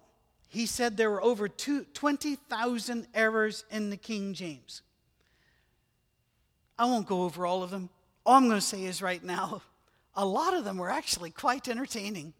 he 0.48 0.66
said 0.66 0.96
there 0.96 1.10
were 1.10 1.22
over 1.22 1.48
20,000 1.48 3.06
errors 3.14 3.64
in 3.70 3.90
the 3.90 3.96
King 3.96 4.34
James. 4.34 4.82
I 6.78 6.86
won't 6.86 7.06
go 7.06 7.22
over 7.22 7.44
all 7.46 7.62
of 7.62 7.70
them. 7.70 7.90
All 8.24 8.36
I'm 8.36 8.48
going 8.48 8.56
to 8.56 8.66
say 8.66 8.84
is 8.84 9.02
right 9.02 9.22
now, 9.22 9.62
a 10.16 10.24
lot 10.24 10.54
of 10.54 10.64
them 10.64 10.78
were 10.78 10.90
actually 10.90 11.30
quite 11.30 11.68
entertaining. 11.68 12.32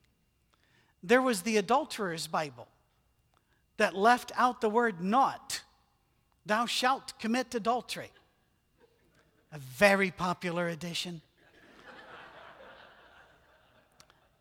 There 1.02 1.22
was 1.22 1.42
the 1.42 1.56
Adulterer's 1.56 2.26
Bible 2.26 2.68
that 3.76 3.94
left 3.94 4.32
out 4.36 4.60
the 4.60 4.68
word 4.68 5.00
not. 5.02 5.62
Thou 6.46 6.66
shalt 6.66 7.18
commit 7.18 7.54
adultery. 7.54 8.10
A 9.52 9.58
very 9.58 10.10
popular 10.10 10.68
edition. 10.68 11.20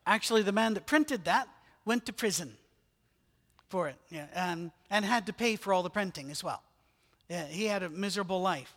Actually, 0.05 0.41
the 0.41 0.51
man 0.51 0.73
that 0.73 0.85
printed 0.85 1.25
that 1.25 1.47
went 1.85 2.05
to 2.05 2.13
prison 2.13 2.57
for 3.69 3.87
it 3.87 3.95
yeah, 4.09 4.27
and, 4.35 4.71
and 4.89 5.05
had 5.05 5.25
to 5.25 5.33
pay 5.33 5.55
for 5.55 5.73
all 5.73 5.81
the 5.81 5.89
printing 5.89 6.29
as 6.29 6.43
well. 6.43 6.61
Yeah, 7.29 7.45
he 7.45 7.65
had 7.65 7.83
a 7.83 7.89
miserable 7.89 8.41
life. 8.41 8.75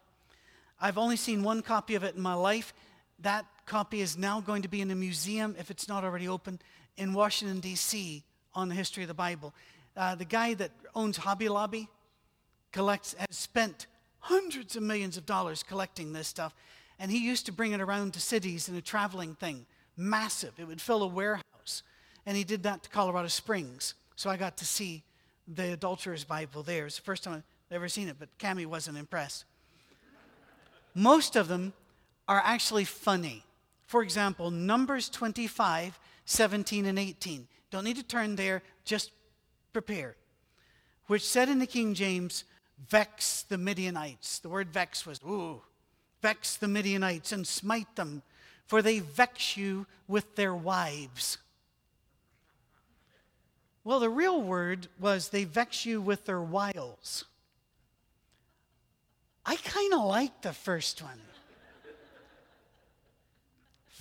I've 0.81 0.99
only 0.99 1.17
seen 1.17 1.43
one 1.43 1.63
copy 1.63 1.95
of 1.95 2.05
it 2.05 2.15
in 2.15 2.23
my 2.23 2.35
life. 2.35 2.73
That 3.21 3.47
copy 3.65 4.01
is 4.01 4.17
now 4.17 4.41
going 4.41 4.63
to 4.63 4.69
be 4.69 4.81
in 4.81 4.91
a 4.91 4.95
museum, 4.95 5.57
if 5.59 5.71
it's 5.71 5.89
not 5.89 6.05
already 6.05 6.29
open, 6.29 6.61
in 6.97 7.13
Washington, 7.13 7.61
D.C., 7.61 8.23
on 8.55 8.69
the 8.69 8.75
history 8.75 9.05
of 9.05 9.09
the 9.09 9.15
Bible. 9.15 9.55
Uh, 9.97 10.15
the 10.15 10.25
guy 10.25 10.55
that 10.55 10.71
owns 10.95 11.19
Hobby 11.19 11.49
Lobby 11.49 11.89
collects, 12.73 13.15
has 13.19 13.37
spent 13.37 13.87
hundreds 14.21 14.77
of 14.77 14.83
millions 14.83 15.17
of 15.17 15.25
dollars 15.27 15.63
collecting 15.63 16.13
this 16.13 16.29
stuff. 16.29 16.55
And 16.99 17.11
he 17.11 17.19
used 17.19 17.47
to 17.47 17.53
bring 17.53 17.73
it 17.73 17.81
around 17.81 18.15
to 18.15 18.21
cities 18.21 18.69
in 18.69 18.75
a 18.75 18.81
traveling 18.81 19.35
thing 19.35 19.67
massive. 19.97 20.53
It 20.59 20.67
would 20.67 20.81
fill 20.81 21.03
a 21.03 21.07
warehouse. 21.07 21.83
And 22.27 22.37
he 22.37 22.45
did 22.45 22.63
that 22.65 22.83
to 22.83 22.91
Colorado 22.91 23.29
Springs. 23.29 23.95
So 24.17 24.29
I 24.31 24.37
got 24.37 24.57
to 24.59 24.65
see 24.65 25.05
the 25.47 25.73
Adulterer's 25.73 26.25
Bible 26.25 26.63
there. 26.63 26.87
It's 26.87 26.97
the 26.97 27.03
first 27.03 27.23
time 27.23 27.43
I've 27.71 27.77
ever 27.77 27.89
seen 27.89 28.09
it, 28.09 28.17
but 28.19 28.29
Cami 28.39 28.67
wasn't 28.67 28.99
impressed. 28.99 29.45
Most 30.95 31.37
of 31.37 31.49
them 31.49 31.73
are 32.29 32.43
actually 32.45 32.85
funny. 32.85 33.45
For 33.87 34.03
example, 34.03 34.51
Numbers 34.51 35.09
25, 35.09 35.99
17, 36.25 36.87
and 36.87 36.99
18. 36.99 37.47
Don't 37.71 37.85
need 37.85 37.97
to 37.97 38.03
turn 38.03 38.37
there, 38.37 38.63
just 38.85 39.11
prepare. 39.73 40.17
Which 41.07 41.25
said 41.25 41.49
in 41.49 41.59
the 41.59 41.67
King 41.67 41.95
James, 41.95 42.45
vex 42.89 43.43
the 43.43 43.59
Midianites. 43.59 44.41
The 44.41 44.49
word 44.49 44.71
vex 44.73 45.07
was, 45.07 45.21
ooh, 45.27 45.63
vex 46.21 46.57
the 46.57 46.69
Midianites 46.69 47.33
and 47.33 47.47
smite 47.47 47.95
them 47.97 48.23
for 48.67 48.83
they 48.83 48.99
vex 48.99 49.57
you 49.57 49.87
with 50.09 50.35
their 50.35 50.55
wives. 50.55 51.39
Well, 53.85 54.01
the 54.01 54.11
real 54.11 54.43
word 54.43 54.89
was 54.99 55.29
they 55.29 55.45
vex 55.45 55.87
you 55.87 56.01
with 56.01 56.25
their 56.25 56.41
wiles. 56.41 57.25
I 59.45 59.55
kind 59.57 59.95
of 59.95 60.05
like 60.05 60.43
the 60.43 60.53
first 60.53 61.01
one. 61.01 61.21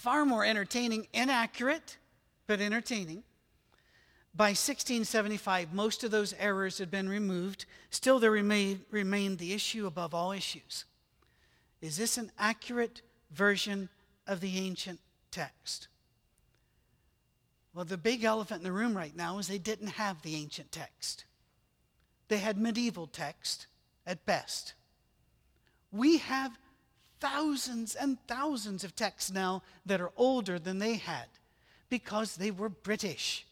Far 0.06 0.24
more 0.24 0.46
entertaining, 0.46 1.08
inaccurate, 1.14 1.98
but 2.46 2.62
entertaining. 2.62 3.24
By 4.36 4.50
1675, 4.50 5.74
most 5.74 6.04
of 6.04 6.12
those 6.12 6.36
errors 6.38 6.78
had 6.78 6.92
been 6.92 7.10
removed. 7.10 7.66
Still, 7.90 8.20
there 8.20 8.30
remained, 8.30 8.82
remained 8.92 9.40
the 9.40 9.52
issue 9.52 9.88
above 9.88 10.14
all 10.14 10.32
issues. 10.32 10.86
Is 11.82 11.98
this 11.98 12.20
an 12.20 12.32
accurate 12.38 13.02
version 13.32 13.90
of 14.28 14.42
the 14.42 14.60
ancient 14.60 15.00
text. 15.32 15.88
Well, 17.74 17.84
the 17.84 17.98
big 17.98 18.24
elephant 18.24 18.60
in 18.60 18.64
the 18.64 18.72
room 18.72 18.96
right 18.96 19.16
now 19.16 19.40
is 19.40 19.48
they 19.48 19.58
didn't 19.58 19.88
have 19.88 20.22
the 20.22 20.36
ancient 20.36 20.72
text. 20.72 21.26
They 22.28 22.38
had 22.38 22.60
medieval 22.60 23.08
text 23.08 23.66
at 24.06 24.24
best. 24.28 24.76
We 25.92 26.20
have 26.20 26.60
thousands 27.20 27.96
and 27.96 28.18
thousands 28.28 28.84
of 28.84 28.96
texts 28.96 29.32
now 29.32 29.64
that 29.86 30.02
are 30.02 30.12
older 30.18 30.60
than 30.60 30.80
they 30.80 30.96
had 30.96 31.28
because 31.90 32.36
they 32.36 32.52
were 32.52 32.70
British. 32.70 33.46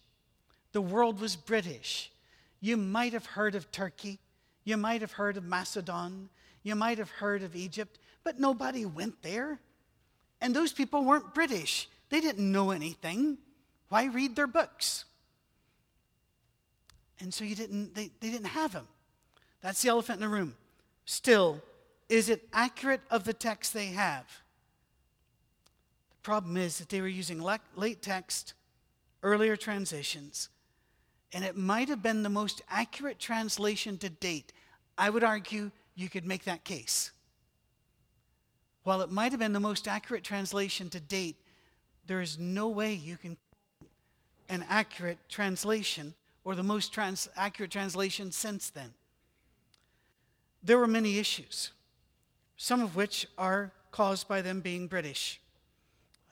The 0.72 0.82
world 0.82 1.20
was 1.20 1.36
British. 1.36 2.12
You 2.60 2.78
might 2.78 3.14
have 3.14 3.26
heard 3.26 3.56
of 3.56 3.72
Turkey. 3.72 4.20
You 4.64 4.78
might 4.78 5.02
have 5.02 5.14
heard 5.14 5.38
of 5.38 5.44
Macedon. 5.44 6.30
You 6.64 6.76
might 6.76 6.98
have 6.98 7.10
heard 7.10 7.44
of 7.44 7.56
Egypt, 7.56 8.00
but 8.24 8.40
nobody 8.40 8.86
went 8.86 9.22
there. 9.22 9.60
And 10.42 10.56
those 10.56 10.74
people 10.74 11.04
weren't 11.04 11.34
British, 11.34 11.90
they 12.10 12.22
didn't 12.22 12.52
know 12.52 12.72
anything. 12.72 13.38
Why 13.90 14.06
read 14.06 14.36
their 14.36 14.48
books? 14.48 15.06
And 17.20 17.34
so 17.34 17.46
you 17.46 17.56
didn't, 17.56 17.94
they, 17.94 18.10
they 18.20 18.32
didn't 18.32 18.48
have 18.48 18.74
them. 18.74 18.88
That's 19.62 19.82
the 19.82 19.90
elephant 19.90 20.18
in 20.18 20.22
the 20.22 20.36
room. 20.36 20.56
Still, 21.06 21.62
is 22.14 22.30
it 22.30 22.48
accurate 22.54 23.02
of 23.10 23.24
the 23.24 23.34
text 23.34 23.74
they 23.74 23.88
have? 23.88 24.26
The 26.12 26.22
problem 26.22 26.58
is 26.58 26.78
that 26.78 26.90
they 26.90 27.02
were 27.02 27.08
using 27.08 27.42
late 27.76 28.04
text, 28.04 28.54
earlier 29.24 29.56
transitions, 29.56 30.50
and 31.34 31.44
it 31.44 31.58
might 31.58 31.90
have 31.90 32.04
been 32.04 32.22
the 32.22 32.30
most 32.30 32.62
accurate 32.70 33.18
translation 33.18 33.98
to 33.98 34.10
date. 34.10 34.54
I 34.96 35.10
would 35.10 35.24
argue 35.24 35.72
you 35.96 36.08
could 36.08 36.24
make 36.24 36.44
that 36.44 36.64
case. 36.64 37.12
While 38.84 39.02
it 39.02 39.10
might 39.10 39.32
have 39.32 39.40
been 39.40 39.54
the 39.54 39.60
most 39.60 39.88
accurate 39.88 40.24
translation 40.24 40.92
to 40.92 41.00
date, 41.00 41.38
there 42.06 42.22
is 42.22 42.38
no 42.38 42.68
way 42.68 42.94
you 42.94 43.18
can 43.18 43.38
an 44.50 44.64
accurate 44.70 45.18
translation 45.30 46.14
or 46.44 46.54
the 46.54 46.62
most 46.62 46.94
trans- 46.94 47.30
accurate 47.36 47.72
translation 47.72 48.32
since 48.32 48.70
then. 48.70 48.94
There 50.62 50.78
were 50.78 50.86
many 50.86 51.18
issues, 51.18 51.72
some 52.64 52.80
of 52.80 52.96
which 52.96 53.28
are 53.38 53.74
caused 53.92 54.26
by 54.30 54.42
them 54.42 54.62
being 54.62 54.88
British. 54.88 55.42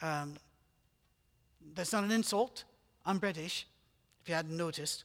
Um, 0.02 0.36
that's 1.76 1.92
not 1.92 2.06
an 2.06 2.12
insult. 2.12 2.64
I'm 3.06 3.18
British, 3.18 3.68
if 4.24 4.30
you 4.30 4.36
hadn't 4.36 4.56
noticed. 4.56 5.04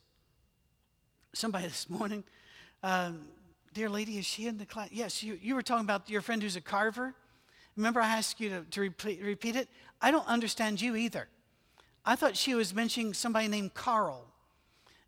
Somebody 1.33 1.65
this 1.67 1.91
morning, 1.91 2.23
um, 2.85 3.23
dear 3.75 3.89
lady, 3.89 4.19
is 4.19 4.25
she 4.25 4.47
in 4.47 4.57
the 4.57 4.67
class? 4.67 4.91
Yes, 4.93 5.21
you, 5.25 5.37
you 5.43 5.57
were 5.57 5.63
talking 5.63 5.85
about 5.85 6.09
your 6.09 6.21
friend 6.21 6.41
who's 6.41 6.55
a 6.55 6.61
carver. 6.61 7.13
Remember, 7.75 8.01
I 8.01 8.07
asked 8.07 8.39
you 8.39 8.49
to, 8.51 8.61
to 8.71 8.81
repeat, 8.83 9.21
repeat 9.21 9.57
it? 9.57 9.69
I 10.01 10.13
don't 10.13 10.29
understand 10.29 10.81
you 10.81 10.95
either. 10.95 11.27
I 12.05 12.15
thought 12.15 12.37
she 12.37 12.55
was 12.55 12.73
mentioning 12.73 13.15
somebody 13.15 13.49
named 13.49 13.75
Carl. 13.75 14.25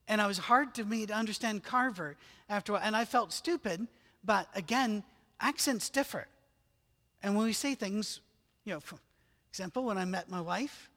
And 0.08 0.20
it 0.20 0.26
was 0.26 0.38
hard 0.38 0.74
to 0.74 0.84
me 0.84 1.06
to 1.06 1.14
understand 1.14 1.62
Carver 1.62 2.16
after 2.48 2.72
a 2.72 2.74
while. 2.74 2.82
And 2.84 2.96
I 2.96 3.04
felt 3.04 3.32
stupid, 3.32 3.86
but 4.24 4.48
again, 4.56 5.04
accents 5.40 5.90
differ. 5.90 6.26
And 7.22 7.36
when 7.36 7.46
we 7.46 7.52
say 7.52 7.74
things, 7.74 8.20
you 8.64 8.74
know, 8.74 8.80
for 8.80 8.98
example, 9.50 9.84
when 9.84 9.98
I 9.98 10.04
met 10.04 10.30
my 10.30 10.40
wife 10.40 10.90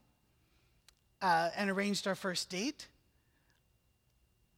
uh, 1.21 1.50
and 1.55 1.69
arranged 1.69 2.07
our 2.07 2.15
first 2.15 2.50
date, 2.50 2.88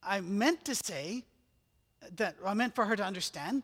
I 0.01 0.21
meant 0.21 0.65
to 0.65 0.75
say 0.75 1.23
that 2.15 2.35
I 2.45 2.53
meant 2.53 2.75
for 2.75 2.85
her 2.85 2.95
to 2.95 3.03
understand 3.03 3.63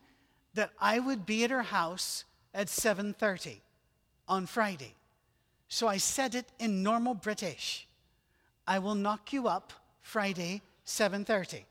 that 0.54 0.70
I 0.80 0.98
would 0.98 1.26
be 1.26 1.44
at 1.44 1.50
her 1.50 1.62
house 1.62 2.24
at 2.54 2.68
7:30 2.68 3.60
on 4.26 4.46
Friday. 4.46 4.94
So 5.68 5.86
I 5.86 5.98
said 5.98 6.34
it 6.34 6.46
in 6.58 6.82
normal 6.82 7.14
British. 7.14 7.86
I 8.66 8.78
will 8.78 8.94
knock 8.94 9.32
you 9.32 9.46
up 9.46 9.72
Friday 10.02 10.62
7:30. 10.84 11.64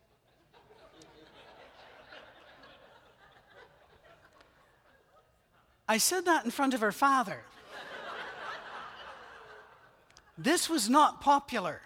I 5.89 5.98
said 5.98 6.25
that 6.25 6.46
in 6.46 6.51
front 6.51 6.75
of 6.75 6.81
her 6.81 6.91
father. 6.91 7.41
this 10.38 10.69
was 10.69 10.88
not 10.88 11.19
popular. 11.19 11.81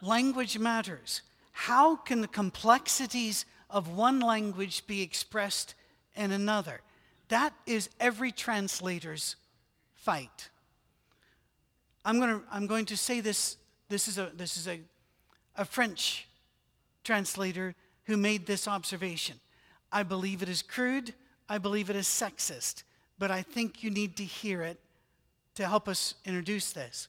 Language 0.00 0.58
matters. 0.58 1.20
How 1.52 1.96
can 1.96 2.22
the 2.22 2.28
complexities 2.28 3.44
of 3.68 3.88
one 3.88 4.20
language 4.20 4.86
be 4.86 5.02
expressed 5.02 5.74
in 6.16 6.32
another? 6.32 6.80
That 7.28 7.52
is 7.66 7.90
every 8.00 8.32
translator's 8.32 9.36
fight. 9.96 10.48
I'm, 12.06 12.18
gonna, 12.18 12.40
I'm 12.50 12.66
going 12.66 12.86
to 12.86 12.96
say 12.96 13.20
this. 13.20 13.58
This 13.90 14.08
is, 14.08 14.16
a, 14.16 14.30
this 14.34 14.56
is 14.56 14.66
a, 14.66 14.80
a 15.56 15.66
French 15.66 16.26
translator 17.04 17.74
who 18.04 18.16
made 18.16 18.46
this 18.46 18.66
observation. 18.66 19.40
I 19.90 20.02
believe 20.02 20.42
it 20.42 20.48
is 20.48 20.62
crude. 20.62 21.14
I 21.48 21.58
believe 21.58 21.90
it 21.90 21.96
is 21.96 22.06
sexist. 22.06 22.82
But 23.18 23.30
I 23.30 23.42
think 23.42 23.82
you 23.82 23.90
need 23.90 24.16
to 24.16 24.24
hear 24.24 24.62
it 24.62 24.78
to 25.54 25.66
help 25.66 25.88
us 25.88 26.14
introduce 26.24 26.72
this. 26.72 27.08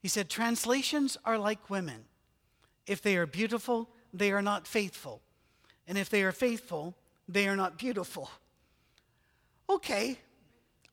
He 0.00 0.08
said, 0.08 0.28
Translations 0.28 1.16
are 1.24 1.38
like 1.38 1.70
women. 1.70 2.04
If 2.86 3.02
they 3.02 3.16
are 3.16 3.26
beautiful, 3.26 3.88
they 4.12 4.32
are 4.32 4.42
not 4.42 4.66
faithful. 4.66 5.22
And 5.86 5.96
if 5.96 6.10
they 6.10 6.22
are 6.22 6.32
faithful, 6.32 6.96
they 7.28 7.48
are 7.48 7.56
not 7.56 7.78
beautiful. 7.78 8.30
Okay, 9.68 10.18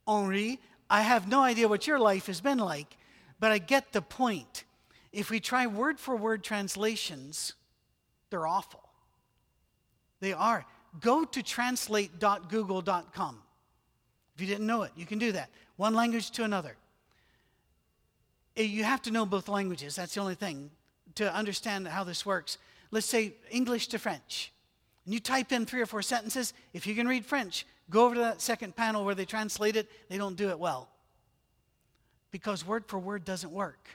Henri, 0.08 0.60
I 0.90 1.02
have 1.02 1.28
no 1.28 1.42
idea 1.42 1.68
what 1.68 1.88
your 1.88 2.00
life 2.00 2.28
has 2.28 2.42
been 2.42 2.60
like, 2.60 2.96
but 3.40 3.52
I 3.52 3.58
get 3.58 3.92
the 3.92 4.02
point. 4.02 4.64
If 5.12 5.30
we 5.30 5.40
try 5.40 5.68
word 5.68 6.00
for 6.00 6.16
word 6.16 6.44
translations, 6.44 7.54
they're 8.30 8.48
awful. 8.48 8.84
They 10.20 10.34
are. 10.34 10.66
Go 11.00 11.26
to 11.26 11.44
translate.google.com. 11.44 13.42
If 14.36 14.42
you 14.42 14.48
didn't 14.48 14.68
know 14.68 14.84
it, 14.84 14.92
you 14.96 15.06
can 15.06 15.20
do 15.20 15.32
that. 15.32 15.50
One 15.78 15.94
language 15.94 16.32
to 16.32 16.44
another. 16.44 16.76
Eh, 18.56 18.64
you 18.64 18.84
have 18.84 19.02
to 19.04 19.12
know 19.12 19.26
both 19.26 19.48
languages. 19.48 19.96
That's 19.96 20.14
the 20.16 20.22
only 20.22 20.36
thing 20.36 20.70
to 21.16 21.34
understand 21.34 21.88
how 21.88 22.04
this 22.04 22.26
works. 22.26 22.58
Let's 22.92 23.06
say 23.08 23.34
English 23.50 23.88
to 23.88 24.00
French. 24.00 24.52
And 25.06 25.14
you 25.14 25.20
type 25.20 25.52
in 25.52 25.66
three 25.66 25.82
or 25.82 25.86
four 25.86 26.02
sentences. 26.02 26.54
If 26.74 26.86
you 26.88 26.96
can 26.96 27.08
read 27.08 27.26
French, 27.26 27.66
go 27.90 28.06
over 28.06 28.16
to 28.16 28.22
that 28.22 28.42
second 28.42 28.76
panel 28.76 29.06
where 29.06 29.16
they 29.16 29.26
translate 29.26 29.76
it. 29.76 29.90
They 30.10 30.18
don't 30.18 30.36
do 30.36 30.50
it 30.50 30.60
well 30.60 30.90
because 32.32 32.66
word 32.66 32.86
for 32.88 33.00
word 33.00 33.26
doesn't 33.26 33.52
work. 33.52 33.88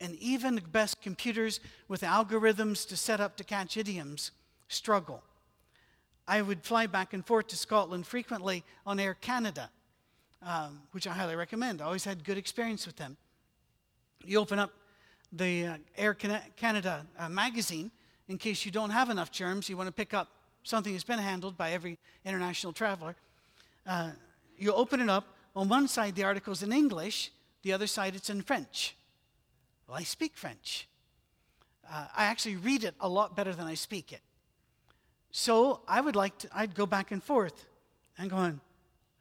And 0.00 0.14
even 0.16 0.54
the 0.56 0.62
best 0.62 1.00
computers 1.02 1.60
with 1.88 2.00
algorithms 2.02 2.88
to 2.88 2.96
set 2.96 3.20
up 3.20 3.36
to 3.36 3.44
catch 3.44 3.76
idioms 3.76 4.32
struggle. 4.68 5.22
I 6.26 6.42
would 6.42 6.62
fly 6.62 6.86
back 6.86 7.12
and 7.14 7.26
forth 7.26 7.48
to 7.48 7.56
Scotland 7.56 8.06
frequently 8.06 8.64
on 8.86 9.00
Air 9.00 9.14
Canada, 9.14 9.70
um, 10.42 10.80
which 10.92 11.06
I 11.06 11.12
highly 11.12 11.36
recommend. 11.36 11.80
I 11.80 11.86
always 11.86 12.04
had 12.04 12.24
good 12.24 12.38
experience 12.38 12.86
with 12.86 12.96
them. 12.96 13.16
You 14.24 14.38
open 14.38 14.58
up 14.58 14.72
the 15.32 15.66
uh, 15.66 15.76
Air 15.96 16.14
Canada 16.14 17.06
uh, 17.18 17.28
magazine 17.28 17.90
in 18.28 18.38
case 18.38 18.64
you 18.64 18.70
don't 18.70 18.90
have 18.90 19.10
enough 19.10 19.30
germs, 19.30 19.68
you 19.68 19.76
want 19.76 19.88
to 19.88 19.92
pick 19.92 20.14
up 20.14 20.28
something 20.62 20.92
that's 20.92 21.04
been 21.04 21.18
handled 21.18 21.56
by 21.56 21.72
every 21.72 21.98
international 22.24 22.72
traveler. 22.72 23.16
Uh, 23.86 24.10
you 24.56 24.72
open 24.72 25.00
it 25.00 25.08
up. 25.08 25.36
On 25.54 25.68
one 25.68 25.88
side, 25.88 26.14
the 26.14 26.24
article's 26.24 26.62
in 26.62 26.72
English, 26.72 27.30
the 27.62 27.72
other 27.72 27.86
side, 27.86 28.14
it's 28.14 28.30
in 28.30 28.40
French. 28.42 28.96
Well, 29.86 29.98
I 29.98 30.02
speak 30.04 30.36
French. 30.36 30.88
Uh, 31.90 32.06
I 32.16 32.24
actually 32.24 32.56
read 32.56 32.84
it 32.84 32.94
a 33.00 33.08
lot 33.08 33.36
better 33.36 33.52
than 33.52 33.66
I 33.66 33.74
speak 33.74 34.12
it. 34.12 34.20
So 35.32 35.80
I 35.88 36.00
would 36.00 36.14
like 36.14 36.36
to, 36.38 36.48
I'd 36.54 36.74
go 36.74 36.86
back 36.86 37.10
and 37.10 37.22
forth 37.22 37.66
and 38.18 38.30
going, 38.30 38.60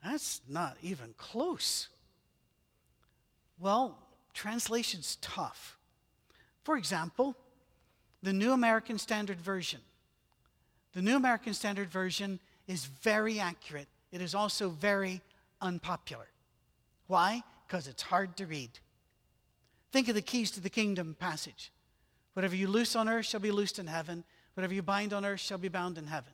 that's 0.03 0.41
not 0.47 0.77
even 0.83 1.13
close. 1.17 1.87
Well, 3.59 3.97
translation's 4.33 5.17
tough. 5.21 5.77
For 6.63 6.77
example, 6.77 7.35
the 8.21 8.33
New 8.33 8.51
American 8.51 8.99
Standard 8.99 9.39
Version. 9.39 9.79
The 10.93 11.01
New 11.01 11.15
American 11.15 11.53
Standard 11.53 11.89
Version 11.89 12.39
is 12.67 12.85
very 12.85 13.39
accurate. 13.39 13.87
It 14.11 14.21
is 14.21 14.35
also 14.35 14.69
very 14.69 15.21
unpopular. 15.61 16.27
Why? 17.07 17.43
Because 17.65 17.87
it's 17.87 18.03
hard 18.03 18.35
to 18.37 18.45
read. 18.45 18.71
Think 19.91 20.09
of 20.09 20.15
the 20.15 20.21
keys 20.21 20.51
to 20.51 20.61
the 20.61 20.69
kingdom 20.69 21.15
passage. 21.19 21.71
Whatever 22.33 22.55
you 22.55 22.67
loose 22.67 22.95
on 22.95 23.07
earth 23.07 23.25
shall 23.25 23.39
be 23.39 23.51
loosed 23.51 23.79
in 23.79 23.87
heaven. 23.87 24.23
Whatever 24.53 24.73
you 24.73 24.81
bind 24.81 25.13
on 25.13 25.25
earth 25.25 25.39
shall 25.39 25.57
be 25.57 25.69
bound 25.69 25.97
in 25.97 26.07
heaven. 26.07 26.33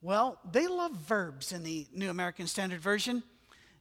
Well, 0.00 0.38
they 0.50 0.66
love 0.66 0.92
verbs 0.92 1.52
in 1.52 1.62
the 1.62 1.86
New 1.92 2.10
American 2.10 2.46
Standard 2.46 2.80
Version, 2.80 3.22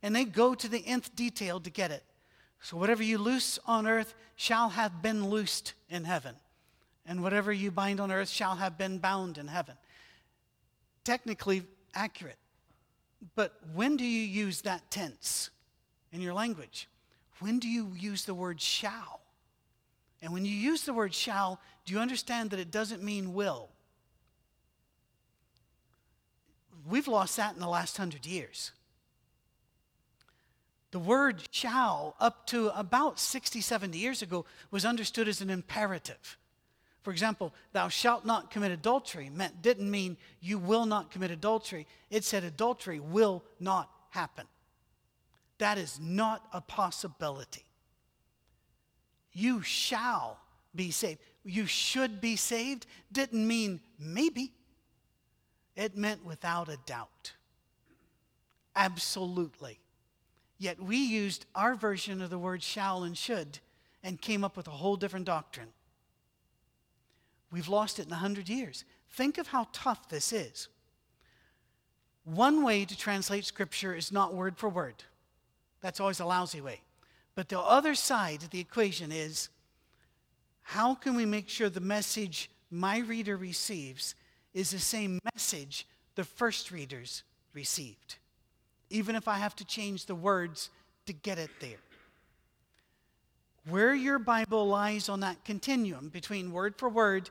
and 0.01 0.15
they 0.15 0.25
go 0.25 0.55
to 0.55 0.67
the 0.67 0.85
nth 0.85 1.15
detail 1.15 1.59
to 1.59 1.69
get 1.69 1.91
it. 1.91 2.03
So 2.61 2.77
whatever 2.77 3.03
you 3.03 3.17
loose 3.17 3.59
on 3.65 3.87
earth 3.87 4.15
shall 4.35 4.69
have 4.69 5.01
been 5.01 5.29
loosed 5.29 5.73
in 5.89 6.05
heaven, 6.05 6.35
and 7.05 7.21
whatever 7.21 7.51
you 7.51 7.71
bind 7.71 7.99
on 7.99 8.11
earth 8.11 8.29
shall 8.29 8.55
have 8.55 8.77
been 8.77 8.99
bound 8.99 9.37
in 9.37 9.47
heaven. 9.47 9.75
Technically 11.03 11.63
accurate. 11.93 12.37
But 13.35 13.59
when 13.73 13.97
do 13.97 14.05
you 14.05 14.21
use 14.21 14.61
that 14.61 14.89
tense 14.89 15.49
in 16.11 16.21
your 16.21 16.33
language? 16.33 16.87
When 17.39 17.59
do 17.59 17.67
you 17.67 17.91
use 17.97 18.23
the 18.23 18.33
word 18.33 18.61
shall? 18.61 19.22
And 20.23 20.31
when 20.31 20.45
you 20.45 20.55
use 20.55 20.83
the 20.83 20.93
word 20.93 21.13
shall, 21.13 21.59
do 21.85 21.93
you 21.93 21.99
understand 21.99 22.51
that 22.51 22.59
it 22.59 22.71
doesn't 22.71 23.03
mean 23.03 23.33
will? 23.33 23.67
We've 26.87 27.09
lost 27.09 27.35
that 27.35 27.53
in 27.53 27.59
the 27.59 27.67
last 27.67 27.97
hundred 27.97 28.25
years. 28.25 28.71
The 30.91 30.99
word 30.99 31.43
shall, 31.51 32.15
up 32.21 32.47
to 32.47 32.69
about 32.69 33.19
60, 33.19 33.59
70 33.59 33.97
years 33.97 34.21
ago, 34.21 34.45
was 34.71 34.85
understood 34.85 35.27
as 35.27 35.41
an 35.41 35.49
imperative. 35.49 36.37
For 37.01 37.11
example, 37.11 37.53
thou 37.73 37.89
shalt 37.89 38.25
not 38.25 38.49
commit 38.49 38.71
adultery 38.71 39.29
meant, 39.29 39.61
didn't 39.61 39.91
mean 39.91 40.15
you 40.39 40.57
will 40.57 40.85
not 40.85 41.11
commit 41.11 41.31
adultery. 41.31 41.85
It 42.09 42.23
said 42.23 42.45
adultery 42.45 43.01
will 43.01 43.43
not 43.59 43.89
happen. 44.11 44.45
That 45.57 45.77
is 45.77 45.99
not 45.99 46.45
a 46.53 46.61
possibility. 46.61 47.65
You 49.33 49.61
shall 49.61 50.39
be 50.75 50.91
saved. 50.91 51.19
You 51.43 51.65
should 51.65 52.21
be 52.21 52.35
saved 52.35 52.85
didn't 53.11 53.45
mean 53.45 53.81
maybe, 53.99 54.53
it 55.75 55.97
meant 55.97 56.23
without 56.23 56.69
a 56.69 56.77
doubt. 56.85 57.33
Absolutely. 58.75 59.79
Yet 60.57 60.81
we 60.81 60.97
used 60.97 61.45
our 61.55 61.75
version 61.75 62.21
of 62.21 62.29
the 62.29 62.37
word 62.37 62.63
shall 62.63 63.03
and 63.03 63.17
should 63.17 63.59
and 64.03 64.21
came 64.21 64.43
up 64.43 64.55
with 64.55 64.67
a 64.67 64.71
whole 64.71 64.95
different 64.95 65.25
doctrine. 65.25 65.69
We've 67.51 67.67
lost 67.67 67.99
it 67.99 68.07
in 68.07 68.11
a 68.11 68.17
hundred 68.17 68.49
years. 68.49 68.85
Think 69.11 69.37
of 69.37 69.47
how 69.47 69.67
tough 69.73 70.09
this 70.09 70.33
is. 70.33 70.69
One 72.23 72.63
way 72.63 72.85
to 72.85 72.97
translate 72.97 73.45
scripture 73.45 73.93
is 73.93 74.11
not 74.11 74.33
word 74.33 74.57
for 74.57 74.69
word. 74.69 75.03
That's 75.81 75.99
always 75.99 76.19
a 76.19 76.25
lousy 76.25 76.61
way. 76.61 76.81
But 77.35 77.49
the 77.49 77.59
other 77.59 77.95
side 77.95 78.43
of 78.43 78.49
the 78.51 78.59
equation 78.59 79.11
is 79.11 79.49
how 80.61 80.95
can 80.95 81.15
we 81.15 81.25
make 81.25 81.49
sure 81.49 81.69
the 81.69 81.79
message 81.79 82.49
my 82.69 82.99
reader 82.99 83.37
receives 83.37 84.15
is 84.53 84.71
the 84.71 84.79
same 84.79 85.19
message 85.33 85.87
the 86.15 86.23
first 86.23 86.71
readers 86.71 87.23
received, 87.53 88.17
even 88.89 89.15
if 89.15 89.27
I 89.27 89.37
have 89.37 89.55
to 89.57 89.65
change 89.65 90.05
the 90.05 90.15
words 90.15 90.69
to 91.05 91.13
get 91.13 91.39
it 91.39 91.49
there. 91.59 91.77
Where 93.69 93.95
your 93.95 94.19
Bible 94.19 94.67
lies 94.67 95.09
on 95.09 95.21
that 95.21 95.43
continuum 95.45 96.09
between 96.09 96.51
word 96.51 96.75
for 96.77 96.89
word 96.89 97.29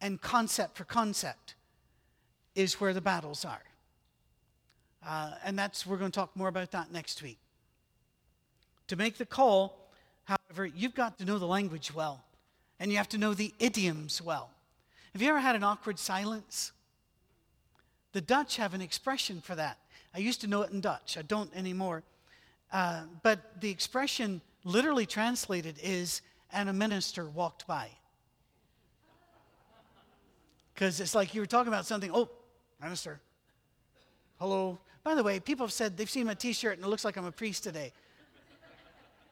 and 0.00 0.20
concept 0.20 0.76
for 0.76 0.84
concept 0.84 1.54
is 2.54 2.80
where 2.80 2.94
the 2.94 3.00
battles 3.00 3.44
are. 3.44 3.62
Uh, 5.06 5.32
and 5.44 5.58
that's, 5.58 5.86
we're 5.86 5.96
going 5.96 6.10
to 6.10 6.18
talk 6.18 6.34
more 6.36 6.48
about 6.48 6.70
that 6.72 6.92
next 6.92 7.22
week. 7.22 7.38
To 8.88 8.96
make 8.96 9.18
the 9.18 9.26
call, 9.26 9.88
however, 10.24 10.66
you've 10.66 10.94
got 10.94 11.18
to 11.18 11.24
know 11.24 11.38
the 11.38 11.46
language 11.46 11.92
well, 11.92 12.24
and 12.78 12.90
you 12.90 12.96
have 12.98 13.08
to 13.10 13.18
know 13.18 13.34
the 13.34 13.52
idioms 13.58 14.22
well. 14.22 14.50
Have 15.12 15.22
you 15.22 15.28
ever 15.28 15.40
had 15.40 15.56
an 15.56 15.64
awkward 15.64 15.98
silence? 15.98 16.72
The 18.12 18.20
Dutch 18.20 18.56
have 18.56 18.74
an 18.74 18.80
expression 18.80 19.40
for 19.40 19.54
that. 19.54 19.78
I 20.14 20.18
used 20.18 20.40
to 20.42 20.46
know 20.46 20.62
it 20.62 20.70
in 20.70 20.80
Dutch, 20.80 21.16
I 21.18 21.22
don't 21.22 21.54
anymore. 21.54 22.02
Uh, 22.72 23.02
but 23.22 23.60
the 23.60 23.70
expression 23.70 24.40
literally 24.64 25.06
translated 25.06 25.76
is, 25.82 26.22
and 26.52 26.68
a 26.68 26.72
minister 26.72 27.28
walked 27.28 27.66
by. 27.66 27.88
Because 30.74 31.00
it's 31.00 31.14
like 31.14 31.34
you 31.34 31.40
were 31.40 31.46
talking 31.46 31.68
about 31.68 31.86
something, 31.86 32.10
oh, 32.12 32.28
minister, 32.82 33.20
hello. 34.38 34.78
By 35.04 35.14
the 35.14 35.22
way, 35.22 35.40
people 35.40 35.64
have 35.64 35.72
said 35.72 35.96
they've 35.96 36.10
seen 36.10 36.26
my 36.26 36.34
t 36.34 36.52
shirt 36.52 36.76
and 36.76 36.84
it 36.84 36.88
looks 36.88 37.04
like 37.04 37.16
I'm 37.16 37.24
a 37.24 37.32
priest 37.32 37.62
today. 37.64 37.92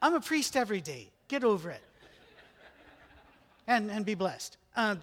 I'm 0.05 0.13
a 0.13 0.21
priest 0.21 0.55
every 0.55 0.81
day. 0.81 1.09
Get 1.29 1.43
over 1.43 1.71
it. 1.71 1.81
And, 3.65 3.89
and 3.89 4.05
be 4.05 4.13
blessed. 4.13 4.55
Uh, 4.75 4.97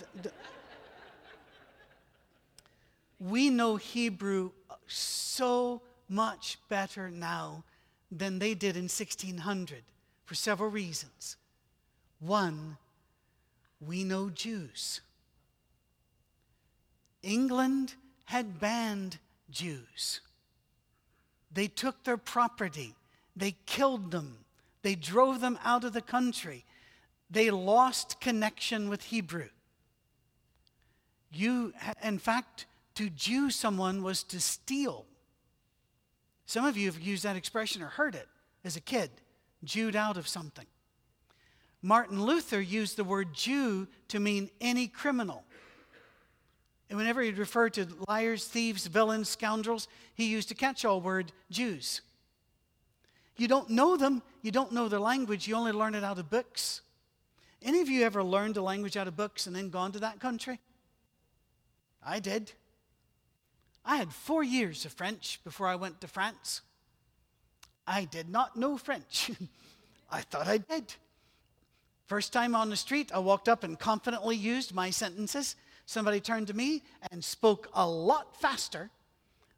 we 3.18 3.50
know 3.50 3.74
Hebrew 3.74 4.52
so 4.86 5.82
much 6.08 6.58
better 6.68 7.10
now 7.10 7.64
than 8.12 8.38
they 8.38 8.54
did 8.54 8.76
in 8.76 8.84
1600 8.84 9.82
for 10.24 10.36
several 10.36 10.70
reasons. 10.70 11.36
One, 12.20 12.76
we 13.84 14.04
know 14.04 14.30
Jews. 14.30 15.00
England 17.24 17.94
had 18.26 18.60
banned 18.60 19.18
Jews. 19.50 20.20
They 21.52 21.66
took 21.66 22.04
their 22.04 22.16
property, 22.16 22.94
they 23.34 23.56
killed 23.66 24.12
them, 24.12 24.36
they 24.82 24.94
drove 24.94 25.40
them 25.40 25.58
out 25.64 25.84
of 25.84 25.92
the 25.92 26.00
country. 26.00 26.64
They 27.30 27.50
lost 27.50 28.20
connection 28.20 28.88
with 28.88 29.04
Hebrew. 29.04 29.48
You, 31.32 31.72
in 32.02 32.18
fact, 32.18 32.66
to 32.96 33.08
Jew 33.08 33.50
someone 33.50 34.02
was 34.02 34.22
to 34.24 34.40
steal. 34.40 35.06
Some 36.46 36.66
of 36.66 36.76
you 36.76 36.90
have 36.90 37.00
used 37.00 37.24
that 37.24 37.36
expression 37.36 37.82
or 37.82 37.86
heard 37.86 38.14
it 38.14 38.28
as 38.64 38.76
a 38.76 38.80
kid, 38.80 39.10
Jewed 39.64 39.94
out 39.94 40.16
of 40.16 40.26
something. 40.26 40.66
Martin 41.82 42.22
Luther 42.22 42.60
used 42.60 42.96
the 42.96 43.04
word 43.04 43.32
Jew 43.32 43.86
to 44.08 44.18
mean 44.18 44.50
any 44.60 44.88
criminal. 44.88 45.44
And 46.88 46.98
whenever 46.98 47.22
he'd 47.22 47.38
refer 47.38 47.70
to 47.70 47.86
liars, 48.08 48.44
thieves, 48.46 48.86
villains, 48.86 49.28
scoundrels, 49.28 49.88
he 50.14 50.26
used 50.26 50.50
a 50.50 50.54
catch 50.54 50.84
all 50.84 51.00
word, 51.00 51.32
Jews. 51.50 52.02
You 53.36 53.48
don't 53.48 53.70
know 53.70 53.96
them, 53.96 54.22
you 54.42 54.50
don't 54.50 54.72
know 54.72 54.88
their 54.88 55.00
language, 55.00 55.48
you 55.48 55.54
only 55.54 55.72
learn 55.72 55.94
it 55.94 56.04
out 56.04 56.18
of 56.18 56.30
books. 56.30 56.82
Any 57.62 57.80
of 57.80 57.88
you 57.88 58.02
ever 58.02 58.22
learned 58.22 58.56
a 58.56 58.62
language 58.62 58.96
out 58.96 59.08
of 59.08 59.16
books 59.16 59.46
and 59.46 59.54
then 59.54 59.70
gone 59.70 59.92
to 59.92 60.00
that 60.00 60.20
country? 60.20 60.60
I 62.04 62.18
did. 62.18 62.52
I 63.84 63.96
had 63.96 64.12
four 64.12 64.42
years 64.42 64.84
of 64.84 64.92
French 64.92 65.40
before 65.44 65.66
I 65.66 65.76
went 65.76 66.00
to 66.00 66.08
France. 66.08 66.60
I 67.86 68.04
did 68.04 68.28
not 68.28 68.56
know 68.56 68.76
French. 68.76 69.30
I 70.10 70.20
thought 70.20 70.46
I 70.46 70.58
did. 70.58 70.94
First 72.06 72.32
time 72.32 72.54
on 72.54 72.68
the 72.68 72.76
street, 72.76 73.10
I 73.14 73.18
walked 73.20 73.48
up 73.48 73.64
and 73.64 73.78
confidently 73.78 74.36
used 74.36 74.74
my 74.74 74.90
sentences. 74.90 75.56
Somebody 75.86 76.20
turned 76.20 76.48
to 76.48 76.54
me 76.54 76.82
and 77.10 77.24
spoke 77.24 77.68
a 77.74 77.88
lot 77.88 78.40
faster 78.40 78.90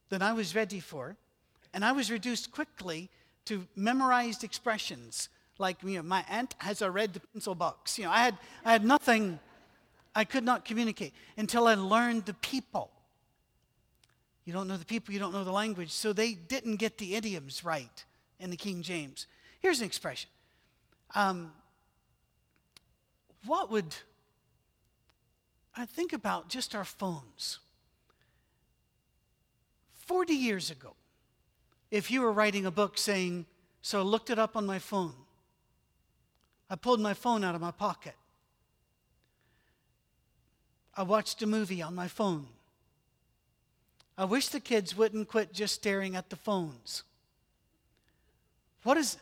than 0.09 0.23
I 0.23 0.33
was 0.33 0.55
ready 0.55 0.81
for. 0.81 1.17
And 1.73 1.85
I 1.85 1.93
was 1.93 2.11
reduced 2.11 2.53
quickly 2.53 3.11
to 3.47 3.67
memorized 3.77 4.45
expressions 4.45 5.29
like, 5.59 5.83
you 5.85 5.97
know, 5.97 6.03
my 6.03 6.25
aunt 6.29 6.55
has 6.59 6.83
a 6.83 6.91
red 6.91 7.21
pencil 7.33 7.55
box. 7.55 7.99
You 7.99 8.05
know, 8.05 8.11
I 8.11 8.19
had, 8.19 8.39
I 8.65 8.73
had 8.73 8.85
nothing, 8.85 9.39
I 10.15 10.25
could 10.25 10.45
not 10.45 10.65
communicate 10.65 11.13
until 11.37 11.69
I 11.69 11.75
learned 11.75 12.27
the 12.27 12.35
people. 12.35 12.91
You 14.45 14.53
don't 14.53 14.69
know 14.69 14.77
the 14.77 14.85
people, 14.85 15.15
you 15.15 15.21
don't 15.21 15.33
know 15.33 15.45
the 15.45 15.53
language. 15.53 15.91
So 15.91 16.13
they 16.13 16.35
didn't 16.35 16.77
get 16.77 16.99
the 16.99 17.15
idioms 17.15 17.65
right 17.65 18.05
in 18.41 18.51
the 18.51 18.57
King 18.57 18.83
James. 18.83 19.27
Here's 19.61 19.81
an 19.81 19.87
expression. 19.87 20.29
Um, 21.15 21.53
what 23.47 23.71
would 23.71 23.95
I 25.77 25.87
think 25.87 26.13
about 26.13 26.49
just 26.49 26.75
our 26.75 26.85
phones? 26.85 27.61
40 30.07 30.35
years 30.35 30.71
ago, 30.71 30.95
if 31.95 32.11
you 32.11 32.23
were 32.23 32.33
writing 32.33 32.67
a 32.67 32.73
book 32.73 32.99
saying, 32.99 33.47
So 33.81 34.01
I 34.01 34.03
looked 34.03 34.29
it 34.29 34.39
up 34.39 34.57
on 34.57 34.67
my 34.67 34.81
phone, 34.81 35.15
I 36.69 36.75
pulled 36.75 37.01
my 37.01 37.15
phone 37.15 37.45
out 37.45 37.55
of 37.55 37.61
my 37.61 37.71
pocket, 37.71 38.17
I 40.97 41.05
watched 41.05 41.41
a 41.43 41.47
movie 41.47 41.81
on 41.81 41.95
my 41.95 42.09
phone. 42.09 42.47
I 44.19 44.25
wish 44.25 44.49
the 44.49 44.61
kids 44.61 44.97
wouldn't 44.97 45.29
quit 45.29 45.53
just 45.53 45.75
staring 45.75 46.15
at 46.15 46.31
the 46.31 46.37
phones. 46.37 47.03
What 48.85 48.97
is 48.97 49.17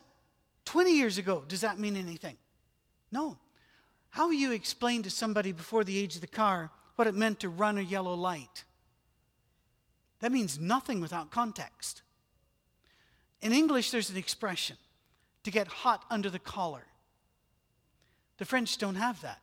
20 0.66 0.92
years 0.94 1.16
ago? 1.16 1.44
Does 1.48 1.62
that 1.62 1.78
mean 1.78 1.96
anything? 1.96 2.36
No. 3.10 3.38
How 4.10 4.30
you 4.30 4.52
explain 4.52 5.02
to 5.04 5.10
somebody 5.10 5.52
before 5.52 5.82
the 5.82 5.98
age 5.98 6.14
of 6.14 6.20
the 6.20 6.26
car 6.26 6.70
what 6.96 7.08
it 7.08 7.14
meant 7.14 7.40
to 7.40 7.48
run 7.48 7.78
a 7.78 7.82
yellow 7.82 8.12
light? 8.12 8.64
That 10.20 10.32
means 10.32 10.58
nothing 10.58 11.00
without 11.00 11.30
context. 11.30 12.02
In 13.42 13.52
English, 13.52 13.90
there's 13.90 14.08
an 14.08 14.16
expression 14.16 14.76
to 15.42 15.50
get 15.50 15.66
hot 15.66 16.04
under 16.08 16.30
the 16.30 16.38
collar. 16.38 16.84
The 18.38 18.44
French 18.44 18.78
don't 18.78 18.94
have 18.94 19.20
that. 19.22 19.40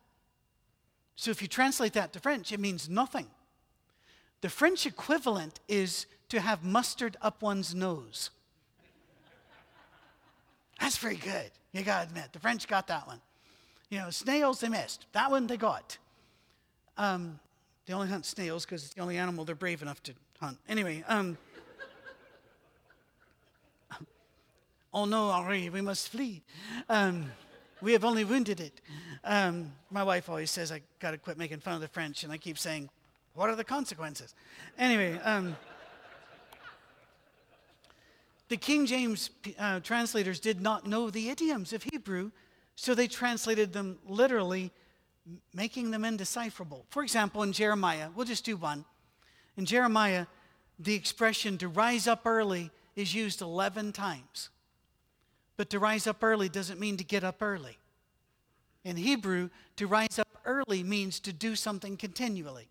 So 1.16 1.30
if 1.30 1.42
you 1.42 1.48
translate 1.48 1.92
that 1.92 2.14
to 2.14 2.20
French, 2.20 2.50
it 2.50 2.58
means 2.58 2.88
nothing. 2.88 3.26
The 4.40 4.48
French 4.48 4.86
equivalent 4.86 5.60
is 5.68 6.06
to 6.30 6.40
have 6.40 6.64
mustard 6.64 7.18
up 7.20 7.42
one's 7.42 7.74
nose. 7.74 8.30
That's 10.80 10.96
very 10.96 11.16
good. 11.16 11.50
You 11.72 11.82
got 11.82 12.02
to 12.02 12.08
admit, 12.08 12.32
the 12.32 12.38
French 12.38 12.66
got 12.66 12.86
that 12.86 13.06
one. 13.06 13.20
You 13.90 13.98
know, 13.98 14.10
snails 14.10 14.60
they 14.60 14.68
missed. 14.68 15.04
That 15.12 15.30
one 15.30 15.46
they 15.46 15.58
got. 15.58 15.98
Um, 16.96 17.38
they 17.84 17.92
only 17.92 18.08
hunt 18.08 18.24
snails 18.24 18.64
because 18.64 18.84
it's 18.84 18.94
the 18.94 19.02
only 19.02 19.18
animal 19.18 19.44
they're 19.44 19.54
brave 19.54 19.82
enough 19.82 20.02
to 20.04 20.14
hunt. 20.40 20.58
Anyway, 20.68 21.04
um, 21.06 21.36
oh 24.92 25.04
no, 25.04 25.30
Henri, 25.30 25.70
we 25.70 25.80
must 25.80 26.08
flee. 26.08 26.42
Um, 26.88 27.30
we 27.80 27.92
have 27.92 28.04
only 28.04 28.24
wounded 28.24 28.60
it. 28.60 28.80
Um, 29.24 29.72
my 29.90 30.02
wife 30.02 30.28
always 30.28 30.50
says 30.50 30.72
I 30.72 30.82
got 30.98 31.12
to 31.12 31.18
quit 31.18 31.38
making 31.38 31.60
fun 31.60 31.74
of 31.74 31.80
the 31.80 31.88
French, 31.88 32.24
and 32.24 32.32
I 32.32 32.38
keep 32.38 32.58
saying, 32.58 32.90
what 33.34 33.48
are 33.48 33.56
the 33.56 33.64
consequences? 33.64 34.34
Anyway, 34.78 35.18
um, 35.18 35.56
the 38.48 38.56
King 38.56 38.84
James 38.86 39.30
uh, 39.58 39.80
translators 39.80 40.40
did 40.40 40.60
not 40.60 40.86
know 40.86 41.10
the 41.10 41.30
idioms 41.30 41.72
of 41.72 41.84
Hebrew, 41.84 42.32
so 42.74 42.94
they 42.94 43.06
translated 43.06 43.72
them 43.72 43.98
literally, 44.06 44.72
making 45.54 45.90
them 45.90 46.04
indecipherable. 46.04 46.84
For 46.90 47.02
example, 47.02 47.42
in 47.42 47.52
Jeremiah, 47.52 48.08
we'll 48.14 48.26
just 48.26 48.44
do 48.44 48.56
one. 48.56 48.84
In 49.56 49.64
Jeremiah, 49.64 50.26
the 50.78 50.94
expression 50.94 51.58
to 51.58 51.68
rise 51.68 52.08
up 52.08 52.22
early 52.26 52.70
is 52.96 53.14
used 53.14 53.40
11 53.40 53.92
times. 53.92 54.48
But 55.60 55.68
to 55.68 55.78
rise 55.78 56.06
up 56.06 56.24
early 56.24 56.48
doesn't 56.48 56.80
mean 56.80 56.96
to 56.96 57.04
get 57.04 57.22
up 57.22 57.42
early. 57.42 57.76
In 58.82 58.96
Hebrew, 58.96 59.50
to 59.76 59.86
rise 59.86 60.18
up 60.18 60.26
early 60.46 60.82
means 60.82 61.20
to 61.20 61.34
do 61.34 61.54
something 61.54 61.98
continually. 61.98 62.70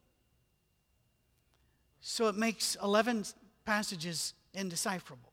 So 2.02 2.30
it 2.30 2.36
makes 2.36 2.75
11 2.82 3.25
passages 3.63 4.34
indecipherable. 4.56 5.32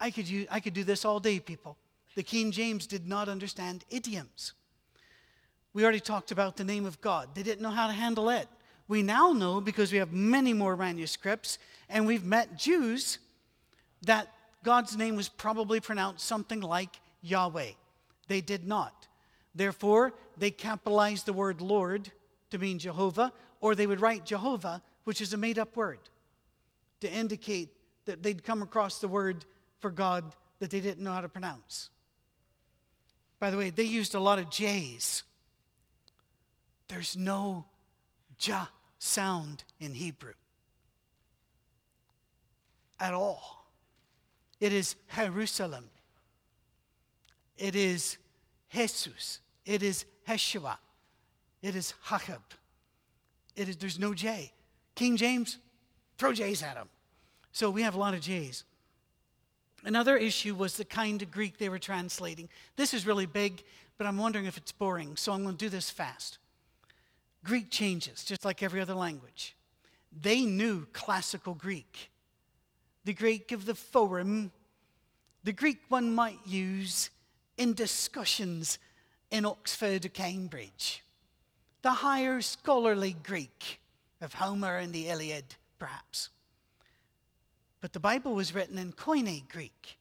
I 0.00 0.10
could, 0.10 0.26
use, 0.26 0.46
I 0.50 0.60
could 0.60 0.72
do 0.72 0.82
this 0.82 1.04
all 1.04 1.20
day, 1.20 1.38
people. 1.38 1.76
The 2.14 2.22
King 2.22 2.52
James 2.52 2.86
did 2.86 3.06
not 3.06 3.28
understand 3.28 3.84
idioms. 3.90 4.54
We 5.74 5.82
already 5.82 6.00
talked 6.00 6.32
about 6.32 6.56
the 6.56 6.64
name 6.64 6.86
of 6.86 7.02
God. 7.02 7.34
They 7.34 7.42
didn't 7.42 7.60
know 7.60 7.68
how 7.68 7.88
to 7.88 7.92
handle 7.92 8.30
it. 8.30 8.48
We 8.88 9.02
now 9.02 9.34
know 9.34 9.60
because 9.60 9.92
we 9.92 9.98
have 9.98 10.10
many 10.10 10.54
more 10.54 10.74
manuscripts 10.74 11.58
and 11.90 12.06
we've 12.06 12.24
met 12.24 12.56
Jews 12.56 13.18
that 14.00 14.32
God's 14.62 14.96
name 14.96 15.16
was 15.16 15.28
probably 15.28 15.80
pronounced 15.80 16.26
something 16.26 16.60
like 16.60 17.00
Yahweh. 17.20 17.72
They 18.28 18.40
did 18.40 18.66
not. 18.66 19.08
Therefore, 19.54 20.14
they 20.36 20.50
capitalized 20.50 21.26
the 21.26 21.32
word 21.32 21.60
Lord 21.60 22.10
to 22.50 22.58
mean 22.58 22.78
Jehovah, 22.78 23.32
or 23.60 23.74
they 23.74 23.86
would 23.86 24.00
write 24.00 24.24
Jehovah 24.24 24.82
which 25.04 25.20
is 25.20 25.32
a 25.32 25.36
made 25.36 25.58
up 25.58 25.76
word 25.76 25.98
to 27.00 27.10
indicate 27.10 27.70
that 28.04 28.22
they'd 28.22 28.44
come 28.44 28.62
across 28.62 28.98
the 28.98 29.08
word 29.08 29.44
for 29.80 29.90
God 29.90 30.24
that 30.60 30.70
they 30.70 30.80
didn't 30.80 31.02
know 31.02 31.12
how 31.12 31.20
to 31.20 31.28
pronounce. 31.28 31.90
By 33.40 33.50
the 33.50 33.56
way, 33.56 33.70
they 33.70 33.82
used 33.82 34.14
a 34.14 34.20
lot 34.20 34.38
of 34.38 34.50
J's. 34.50 35.24
There's 36.86 37.16
no 37.16 37.64
ja 38.40 38.66
sound 38.98 39.64
in 39.80 39.94
Hebrew 39.94 40.34
at 43.00 43.14
all. 43.14 43.61
It 44.62 44.72
is 44.72 44.94
Jerusalem. 45.12 45.90
It 47.58 47.74
is 47.74 48.16
Jesus. 48.72 49.40
It 49.66 49.82
is 49.82 50.04
Yeshua. 50.28 50.76
It 51.62 51.74
is 51.74 51.94
Hachab. 52.06 52.42
It 53.56 53.68
is, 53.68 53.76
there's 53.76 53.98
no 53.98 54.14
J. 54.14 54.52
King 54.94 55.16
James, 55.16 55.58
throw 56.16 56.32
J's 56.32 56.62
at 56.62 56.76
him. 56.76 56.88
So 57.50 57.70
we 57.70 57.82
have 57.82 57.96
a 57.96 57.98
lot 57.98 58.14
of 58.14 58.20
J's. 58.20 58.62
Another 59.82 60.16
issue 60.16 60.54
was 60.54 60.76
the 60.76 60.84
kind 60.84 61.20
of 61.22 61.32
Greek 61.32 61.58
they 61.58 61.68
were 61.68 61.80
translating. 61.80 62.48
This 62.76 62.94
is 62.94 63.04
really 63.04 63.26
big, 63.26 63.64
but 63.98 64.06
I'm 64.06 64.16
wondering 64.16 64.44
if 64.46 64.56
it's 64.56 64.70
boring, 64.70 65.16
so 65.16 65.32
I'm 65.32 65.42
going 65.42 65.56
to 65.56 65.64
do 65.64 65.70
this 65.70 65.90
fast. 65.90 66.38
Greek 67.42 67.68
changes, 67.68 68.22
just 68.22 68.44
like 68.44 68.62
every 68.62 68.80
other 68.80 68.94
language. 68.94 69.56
They 70.12 70.42
knew 70.42 70.86
classical 70.92 71.54
Greek, 71.54 72.11
the 73.04 73.12
Greek 73.12 73.52
of 73.52 73.66
the 73.66 73.74
forum, 73.74 74.52
the 75.44 75.52
Greek 75.52 75.80
one 75.88 76.14
might 76.14 76.38
use 76.46 77.10
in 77.56 77.74
discussions 77.74 78.78
in 79.30 79.44
Oxford 79.44 80.04
or 80.04 80.10
Cambridge, 80.10 81.02
the 81.82 81.90
higher 81.90 82.40
scholarly 82.40 83.16
Greek 83.22 83.80
of 84.20 84.34
Homer 84.34 84.76
and 84.76 84.92
the 84.92 85.08
Iliad, 85.08 85.56
perhaps. 85.78 86.28
But 87.80 87.92
the 87.92 88.00
Bible 88.00 88.34
was 88.34 88.54
written 88.54 88.78
in 88.78 88.92
Koine 88.92 89.48
Greek, 89.48 89.98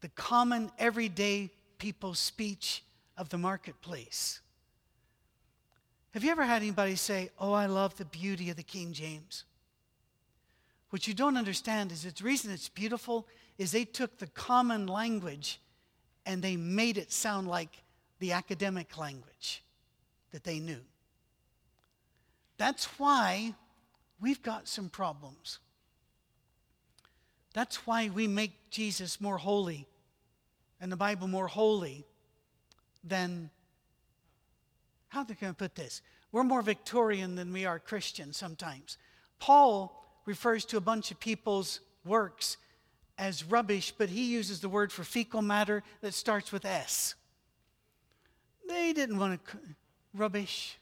the 0.00 0.08
common 0.10 0.70
everyday 0.78 1.50
people's 1.78 2.20
speech 2.20 2.84
of 3.16 3.28
the 3.28 3.38
marketplace. 3.38 4.40
Have 6.12 6.22
you 6.22 6.30
ever 6.30 6.44
had 6.44 6.62
anybody 6.62 6.94
say, 6.94 7.30
Oh, 7.38 7.52
I 7.52 7.66
love 7.66 7.96
the 7.96 8.04
beauty 8.04 8.50
of 8.50 8.56
the 8.56 8.62
King 8.62 8.92
James? 8.92 9.44
What 10.92 11.08
you 11.08 11.14
don't 11.14 11.38
understand 11.38 11.90
is 11.90 12.02
the 12.02 12.12
reason 12.22 12.50
it's 12.50 12.68
beautiful 12.68 13.26
is 13.56 13.72
they 13.72 13.86
took 13.86 14.18
the 14.18 14.26
common 14.26 14.86
language 14.86 15.58
and 16.26 16.42
they 16.42 16.54
made 16.54 16.98
it 16.98 17.10
sound 17.10 17.48
like 17.48 17.82
the 18.18 18.32
academic 18.32 18.98
language 18.98 19.64
that 20.32 20.44
they 20.44 20.58
knew. 20.58 20.82
That's 22.58 22.84
why 22.98 23.54
we've 24.20 24.42
got 24.42 24.68
some 24.68 24.90
problems. 24.90 25.60
That's 27.54 27.86
why 27.86 28.10
we 28.10 28.28
make 28.28 28.68
Jesus 28.68 29.18
more 29.18 29.38
holy 29.38 29.86
and 30.78 30.92
the 30.92 30.96
Bible 30.96 31.26
more 31.26 31.48
holy 31.48 32.04
than, 33.02 33.48
how 35.08 35.24
can 35.24 35.48
I 35.48 35.52
put 35.52 35.74
this? 35.74 36.02
We're 36.32 36.44
more 36.44 36.60
Victorian 36.60 37.34
than 37.34 37.50
we 37.50 37.64
are 37.64 37.78
Christian 37.78 38.34
sometimes. 38.34 38.98
Paul 39.38 39.98
refers 40.24 40.64
to 40.66 40.76
a 40.76 40.80
bunch 40.80 41.10
of 41.10 41.20
people's 41.20 41.80
works 42.04 42.56
as 43.18 43.44
rubbish, 43.44 43.92
but 43.96 44.08
he 44.08 44.24
uses 44.24 44.60
the 44.60 44.68
word 44.68 44.90
for 44.90 45.04
fecal 45.04 45.42
matter 45.42 45.82
that 46.00 46.14
starts 46.14 46.50
with 46.52 46.64
S. 46.64 47.14
They 48.68 48.92
didn't 48.92 49.18
want 49.18 49.44
to, 49.44 49.58
rubbish. 50.14 50.78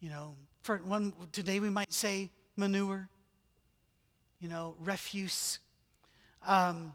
You 0.00 0.10
know, 0.10 0.34
for 0.62 0.78
one, 0.78 1.12
today 1.32 1.60
we 1.60 1.70
might 1.70 1.92
say 1.92 2.30
manure 2.56 3.08
you 4.40 4.48
know, 4.48 4.74
refuse. 4.80 5.58
Um, 6.46 6.94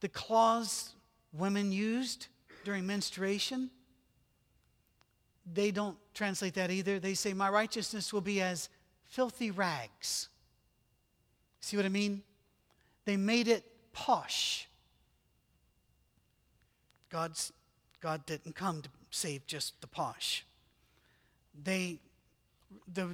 the 0.00 0.08
clause 0.08 0.94
women 1.32 1.72
used 1.72 2.28
during 2.64 2.86
menstruation, 2.86 3.70
they 5.52 5.70
don't 5.70 5.96
translate 6.14 6.54
that 6.54 6.70
either. 6.70 6.98
They 6.98 7.14
say, 7.14 7.32
My 7.32 7.50
righteousness 7.50 8.12
will 8.12 8.20
be 8.20 8.40
as 8.40 8.68
filthy 9.08 9.50
rags. 9.50 10.28
See 11.60 11.76
what 11.76 11.86
I 11.86 11.90
mean? 11.90 12.22
They 13.04 13.16
made 13.16 13.48
it 13.48 13.64
posh. 13.92 14.68
God's, 17.10 17.52
God 18.00 18.24
didn't 18.26 18.54
come 18.54 18.82
to 18.82 18.88
save 19.10 19.46
just 19.46 19.80
the 19.80 19.86
posh. 19.86 20.44
They, 21.64 21.98
the, 22.92 23.08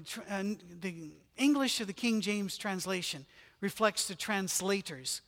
the 0.81 1.11
English 1.37 1.81
of 1.81 1.87
the 1.87 1.93
King 1.93 2.21
James 2.21 2.57
translation 2.59 3.25
reflects 3.61 4.07
the 4.07 4.15
translators, 4.15 5.23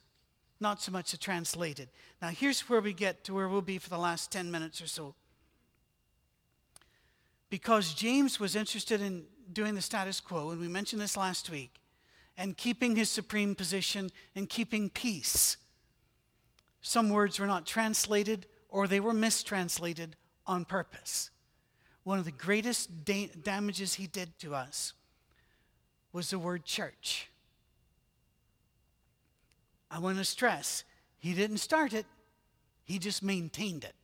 not 0.61 0.83
so 0.83 0.93
much 0.93 1.13
the 1.13 1.17
translated. 1.17 1.89
Now, 2.21 2.29
here's 2.29 2.69
where 2.69 2.81
we 2.81 2.93
get 2.93 3.25
to 3.25 3.35
where 3.35 3.49
we'll 3.49 3.63
be 3.63 3.79
for 3.79 3.89
the 3.89 3.99
last 3.99 4.31
10 4.33 4.51
minutes 4.51 4.81
or 4.81 4.87
so. 4.87 5.15
Because 7.49 7.95
James 7.95 8.41
was 8.41 8.57
interested 8.57 9.01
in 9.01 9.25
doing 9.53 9.75
the 9.75 9.83
status 9.83 10.21
quo, 10.21 10.51
and 10.51 10.61
we 10.61 10.69
mentioned 10.69 11.01
this 11.01 11.17
last 11.17 11.51
week, 11.51 11.81
and 12.37 12.57
keeping 12.57 12.97
his 12.97 13.09
supreme 13.09 13.55
position 13.55 14.11
and 14.35 14.49
keeping 14.49 14.91
peace. 14.91 15.57
Some 16.83 17.11
words 17.11 17.39
were 17.39 17.47
not 17.47 17.67
translated 17.67 18.47
or 18.69 18.87
they 18.87 19.01
were 19.01 19.15
mistranslated 19.15 20.17
on 20.47 20.65
purpose. 20.65 21.31
One 22.05 22.19
of 22.19 22.25
the 22.25 22.31
greatest 22.31 23.05
da- 23.05 23.31
damages 23.43 23.95
he 23.95 24.07
did 24.07 24.39
to 24.41 24.55
us 24.55 24.93
was 26.13 26.31
the 26.31 26.39
word 26.39 26.65
church. 26.65 27.29
I 29.91 29.99
want 29.99 30.19
to 30.19 30.25
stress, 30.25 30.85
he 31.19 31.33
didn't 31.33 31.59
start 31.59 31.93
it, 31.93 32.07
he 32.85 32.99
just 32.99 33.23
maintained 33.23 33.85
it. 33.85 33.95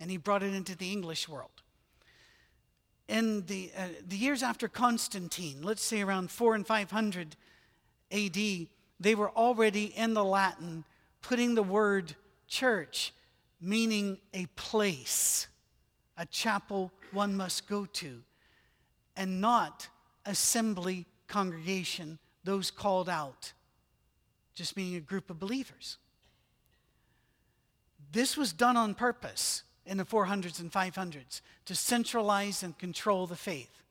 And 0.00 0.10
he 0.10 0.16
brought 0.16 0.42
it 0.42 0.54
into 0.54 0.76
the 0.76 0.90
English 0.90 1.28
world. 1.28 1.62
In 3.08 3.46
the, 3.46 3.70
uh, 3.76 3.88
the 4.06 4.16
years 4.16 4.42
after 4.42 4.68
Constantine, 4.68 5.62
let's 5.62 5.82
say 5.82 6.02
around 6.02 6.30
4 6.30 6.54
and 6.54 6.66
500 6.66 7.36
AD, 8.12 8.36
they 9.00 9.14
were 9.14 9.30
already 9.30 9.86
in 9.96 10.14
the 10.14 10.24
Latin 10.24 10.84
putting 11.22 11.54
the 11.54 11.62
word 11.62 12.14
church, 12.46 13.12
meaning 13.60 14.18
a 14.34 14.46
place, 14.56 15.48
a 16.16 16.26
chapel 16.26 16.92
one 17.12 17.36
must 17.36 17.66
go 17.66 17.86
to, 17.86 18.22
and 19.16 19.40
not 19.40 19.88
assembly, 20.26 21.06
congregation, 21.26 22.18
those 22.44 22.70
called 22.70 23.08
out 23.08 23.52
just 24.58 24.76
meaning 24.76 24.96
a 24.96 25.00
group 25.00 25.30
of 25.30 25.38
believers. 25.38 25.98
This 28.10 28.36
was 28.36 28.52
done 28.52 28.76
on 28.76 28.92
purpose 28.92 29.62
in 29.88 29.96
the 29.96 30.04
400s 30.04 30.60
and 30.60 30.70
500s 30.70 31.40
to 31.64 31.74
centralize 31.74 32.62
and 32.62 32.78
control 32.78 33.26
the 33.26 33.34
faith. 33.34 33.82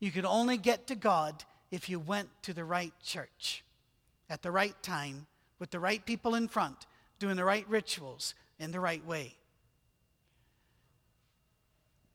You 0.00 0.10
could 0.10 0.24
only 0.24 0.58
get 0.58 0.88
to 0.88 0.96
God 0.96 1.44
if 1.70 1.88
you 1.88 2.00
went 2.00 2.28
to 2.42 2.52
the 2.52 2.64
right 2.64 2.92
church 3.02 3.62
at 4.28 4.42
the 4.42 4.50
right 4.50 4.74
time 4.82 5.26
with 5.58 5.70
the 5.70 5.78
right 5.78 6.04
people 6.04 6.34
in 6.34 6.48
front, 6.48 6.86
doing 7.18 7.36
the 7.36 7.44
right 7.44 7.66
rituals 7.68 8.34
in 8.58 8.72
the 8.72 8.80
right 8.80 9.04
way. 9.06 9.36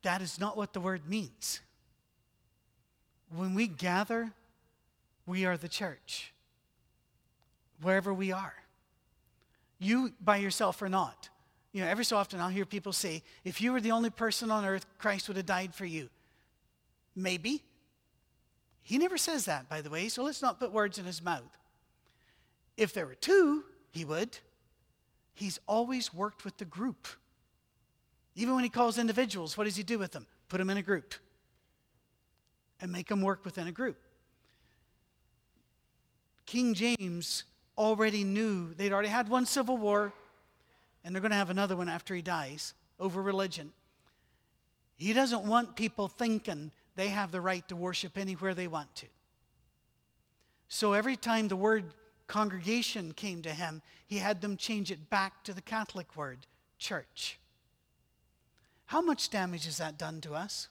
That 0.03 0.21
is 0.21 0.39
not 0.39 0.57
what 0.57 0.73
the 0.73 0.81
word 0.81 1.07
means. 1.07 1.61
When 3.33 3.55
we 3.55 3.67
gather, 3.67 4.33
we 5.25 5.45
are 5.45 5.57
the 5.57 5.69
church 5.69 6.33
wherever 7.81 8.13
we 8.13 8.31
are. 8.31 8.55
You 9.79 10.11
by 10.19 10.37
yourself 10.37 10.81
or 10.81 10.89
not. 10.89 11.29
You 11.73 11.81
know, 11.81 11.87
every 11.87 12.03
so 12.03 12.17
often 12.17 12.39
I'll 12.39 12.49
hear 12.49 12.65
people 12.65 12.91
say, 12.91 13.23
if 13.43 13.61
you 13.61 13.71
were 13.71 13.81
the 13.81 13.91
only 13.91 14.09
person 14.09 14.51
on 14.51 14.65
earth, 14.65 14.85
Christ 14.97 15.27
would 15.27 15.37
have 15.37 15.45
died 15.45 15.73
for 15.73 15.85
you. 15.85 16.09
Maybe. 17.15 17.63
He 18.83 18.97
never 18.97 19.17
says 19.17 19.45
that, 19.45 19.69
by 19.69 19.81
the 19.81 19.89
way, 19.89 20.09
so 20.09 20.23
let's 20.23 20.41
not 20.41 20.59
put 20.59 20.71
words 20.71 20.97
in 20.97 21.05
his 21.05 21.23
mouth. 21.23 21.57
If 22.77 22.93
there 22.93 23.05
were 23.05 23.15
two, 23.15 23.63
he 23.91 24.03
would. 24.05 24.37
He's 25.33 25.59
always 25.67 26.13
worked 26.13 26.43
with 26.43 26.57
the 26.57 26.65
group. 26.65 27.07
Even 28.35 28.55
when 28.55 28.63
he 28.63 28.69
calls 28.69 28.97
individuals, 28.97 29.57
what 29.57 29.65
does 29.65 29.75
he 29.75 29.83
do 29.83 29.99
with 29.99 30.11
them? 30.11 30.25
Put 30.49 30.57
them 30.57 30.69
in 30.69 30.77
a 30.77 30.81
group 30.81 31.13
and 32.81 32.91
make 32.91 33.07
them 33.07 33.21
work 33.21 33.45
within 33.45 33.67
a 33.67 33.71
group. 33.71 33.97
King 36.45 36.73
James 36.73 37.43
already 37.77 38.23
knew 38.23 38.73
they'd 38.73 38.91
already 38.91 39.09
had 39.09 39.29
one 39.29 39.45
civil 39.45 39.77
war, 39.77 40.11
and 41.03 41.13
they're 41.13 41.21
going 41.21 41.31
to 41.31 41.37
have 41.37 41.49
another 41.49 41.75
one 41.75 41.89
after 41.89 42.15
he 42.15 42.21
dies 42.21 42.73
over 42.99 43.21
religion. 43.21 43.71
He 44.95 45.13
doesn't 45.13 45.43
want 45.43 45.75
people 45.75 46.07
thinking 46.07 46.71
they 46.95 47.07
have 47.07 47.31
the 47.31 47.41
right 47.41 47.67
to 47.69 47.75
worship 47.75 48.17
anywhere 48.17 48.53
they 48.53 48.67
want 48.67 48.93
to. 48.95 49.07
So 50.67 50.93
every 50.93 51.15
time 51.15 51.47
the 51.47 51.55
word 51.55 51.85
congregation 52.27 53.13
came 53.13 53.41
to 53.41 53.49
him, 53.49 53.81
he 54.07 54.17
had 54.17 54.41
them 54.41 54.57
change 54.57 54.91
it 54.91 55.09
back 55.09 55.43
to 55.43 55.53
the 55.53 55.61
Catholic 55.61 56.15
word, 56.15 56.39
church. 56.77 57.39
How 58.85 59.01
much 59.01 59.29
damage 59.29 59.65
has 59.65 59.77
that 59.77 59.97
done 59.97 60.21
to 60.21 60.33
us? 60.33 60.67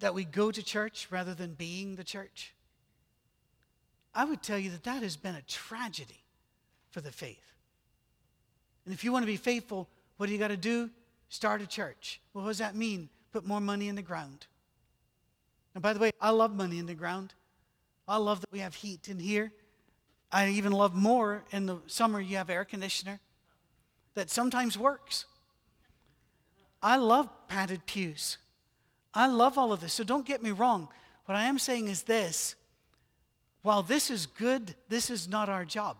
that 0.00 0.14
we 0.14 0.24
go 0.24 0.50
to 0.50 0.62
church 0.62 1.08
rather 1.10 1.34
than 1.34 1.54
being 1.54 1.96
the 1.96 2.04
church, 2.04 2.54
I 4.14 4.24
would 4.24 4.42
tell 4.42 4.58
you 4.58 4.70
that 4.70 4.84
that 4.84 5.02
has 5.02 5.16
been 5.16 5.34
a 5.34 5.42
tragedy 5.42 6.22
for 6.98 7.02
the 7.02 7.12
faith. 7.12 7.54
And 8.84 8.92
if 8.92 9.04
you 9.04 9.12
want 9.12 9.22
to 9.22 9.28
be 9.28 9.36
faithful, 9.36 9.88
what 10.16 10.26
do 10.26 10.32
you 10.32 10.38
got 10.38 10.48
to 10.48 10.56
do? 10.56 10.90
Start 11.28 11.62
a 11.62 11.66
church. 11.66 12.20
Well, 12.34 12.42
what 12.42 12.50
does 12.50 12.58
that 12.58 12.74
mean? 12.74 13.08
Put 13.30 13.46
more 13.46 13.60
money 13.60 13.86
in 13.86 13.94
the 13.94 14.02
ground. 14.02 14.48
And 15.74 15.82
by 15.82 15.92
the 15.92 16.00
way, 16.00 16.10
I 16.20 16.30
love 16.30 16.56
money 16.56 16.76
in 16.76 16.86
the 16.86 16.96
ground. 16.96 17.34
I 18.08 18.16
love 18.16 18.40
that 18.40 18.50
we 18.50 18.58
have 18.58 18.74
heat 18.74 19.08
in 19.08 19.20
here. 19.20 19.52
I 20.32 20.48
even 20.48 20.72
love 20.72 20.96
more 20.96 21.44
in 21.52 21.66
the 21.66 21.78
summer 21.86 22.20
you 22.20 22.36
have 22.36 22.50
air 22.50 22.64
conditioner 22.64 23.20
that 24.14 24.28
sometimes 24.28 24.76
works. 24.76 25.26
I 26.82 26.96
love 26.96 27.28
padded 27.46 27.86
pews. 27.86 28.38
I 29.14 29.28
love 29.28 29.56
all 29.56 29.72
of 29.72 29.80
this. 29.80 29.92
So 29.92 30.02
don't 30.02 30.26
get 30.26 30.42
me 30.42 30.50
wrong. 30.50 30.88
What 31.26 31.36
I 31.36 31.44
am 31.44 31.60
saying 31.60 31.86
is 31.86 32.02
this 32.02 32.56
while 33.62 33.84
this 33.84 34.10
is 34.10 34.26
good, 34.26 34.74
this 34.88 35.10
is 35.10 35.28
not 35.28 35.48
our 35.48 35.64
job. 35.64 35.98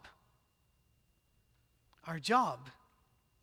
Our 2.08 2.18
job 2.18 2.70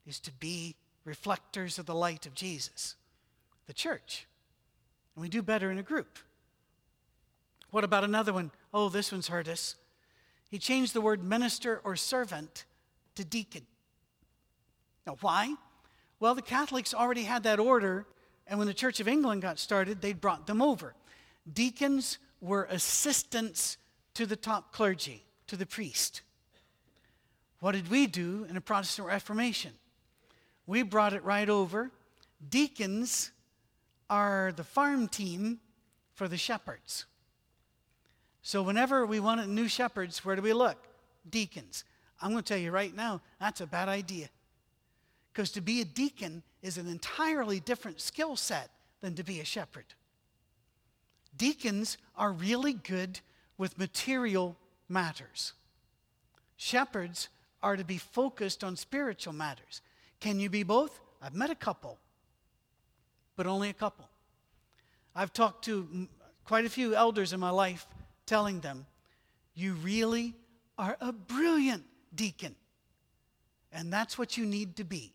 is 0.07 0.19
to 0.21 0.31
be 0.31 0.75
reflectors 1.05 1.77
of 1.77 1.85
the 1.85 1.93
light 1.93 2.25
of 2.25 2.33
Jesus, 2.33 2.95
the 3.67 3.73
church. 3.73 4.25
And 5.15 5.21
we 5.21 5.29
do 5.29 5.43
better 5.43 5.69
in 5.69 5.77
a 5.77 5.83
group. 5.83 6.17
What 7.69 7.83
about 7.83 8.03
another 8.03 8.33
one? 8.33 8.49
Oh, 8.73 8.89
this 8.89 9.11
one's 9.11 9.27
hurt 9.27 9.47
us. 9.47 9.75
He 10.49 10.57
changed 10.57 10.93
the 10.93 11.01
word 11.01 11.23
minister 11.23 11.79
or 11.83 11.95
servant 11.95 12.65
to 13.13 13.23
deacon. 13.23 13.67
Now, 15.05 15.17
why? 15.21 15.53
Well, 16.19 16.33
the 16.33 16.41
Catholics 16.41 16.95
already 16.95 17.23
had 17.23 17.43
that 17.43 17.59
order, 17.59 18.07
and 18.47 18.57
when 18.57 18.67
the 18.67 18.73
Church 18.73 18.99
of 18.99 19.07
England 19.07 19.43
got 19.43 19.59
started, 19.59 20.01
they 20.01 20.13
brought 20.13 20.47
them 20.47 20.61
over. 20.61 20.95
Deacons 21.51 22.17
were 22.41 22.67
assistants 22.71 23.77
to 24.15 24.25
the 24.25 24.35
top 24.35 24.73
clergy, 24.73 25.23
to 25.45 25.55
the 25.55 25.67
priest. 25.67 26.23
What 27.65 27.73
did 27.73 27.89
we 27.89 28.05
do 28.05 28.45
in 28.47 28.57
a 28.57 28.61
Protestant 28.61 29.07
Reformation? 29.07 29.71
We 30.67 30.83
brought 30.83 31.13
it 31.13 31.23
right 31.23 31.49
over. 31.49 31.89
Deacons 32.47 33.31
are 34.07 34.53
the 34.55 34.63
farm 34.63 35.07
team 35.07 35.59
for 36.13 36.27
the 36.27 36.37
shepherds. 36.37 37.05
So 38.43 38.61
whenever 38.61 39.07
we 39.07 39.19
wanted 39.19 39.49
new 39.49 39.67
shepherds, 39.67 40.23
where 40.23 40.35
do 40.35 40.43
we 40.43 40.53
look? 40.53 40.77
Deacons. 41.27 41.85
I'm 42.21 42.33
going 42.33 42.43
to 42.43 42.47
tell 42.47 42.61
you 42.61 42.69
right 42.69 42.95
now, 42.95 43.21
that's 43.39 43.61
a 43.61 43.65
bad 43.65 43.89
idea. 43.89 44.29
Because 45.33 45.49
to 45.53 45.61
be 45.61 45.81
a 45.81 45.85
deacon 45.85 46.43
is 46.61 46.77
an 46.77 46.87
entirely 46.87 47.59
different 47.59 47.99
skill 47.99 48.35
set 48.35 48.69
than 49.01 49.15
to 49.15 49.23
be 49.23 49.39
a 49.39 49.43
shepherd. 49.43 49.85
Deacons 51.35 51.97
are 52.15 52.31
really 52.31 52.73
good 52.73 53.21
with 53.57 53.79
material 53.79 54.55
matters. 54.87 55.53
Shepherds 56.57 57.29
are 57.65 57.75
to 57.75 57.83
be 57.83 57.97
focused 57.97 58.63
on 58.63 58.75
spiritual 58.75 59.33
matters. 59.33 59.81
Can 60.19 60.39
you 60.39 60.51
be 60.51 60.61
both? 60.61 60.99
I've 61.19 61.33
met 61.33 61.49
a 61.49 61.55
couple, 61.55 61.97
but 63.35 63.47
only 63.47 63.69
a 63.69 63.73
couple. 63.73 64.07
I've 65.15 65.33
talked 65.33 65.65
to 65.65 66.07
quite 66.43 66.65
a 66.65 66.69
few 66.69 66.95
elders 66.95 67.33
in 67.33 67.39
my 67.39 67.49
life 67.49 67.87
telling 68.27 68.59
them, 68.59 68.85
You 69.55 69.73
really 69.73 70.35
are 70.77 70.95
a 71.01 71.11
brilliant 71.11 71.85
deacon. 72.13 72.55
And 73.71 73.91
that's 73.91 74.15
what 74.15 74.37
you 74.37 74.45
need 74.45 74.75
to 74.75 74.83
be. 74.83 75.11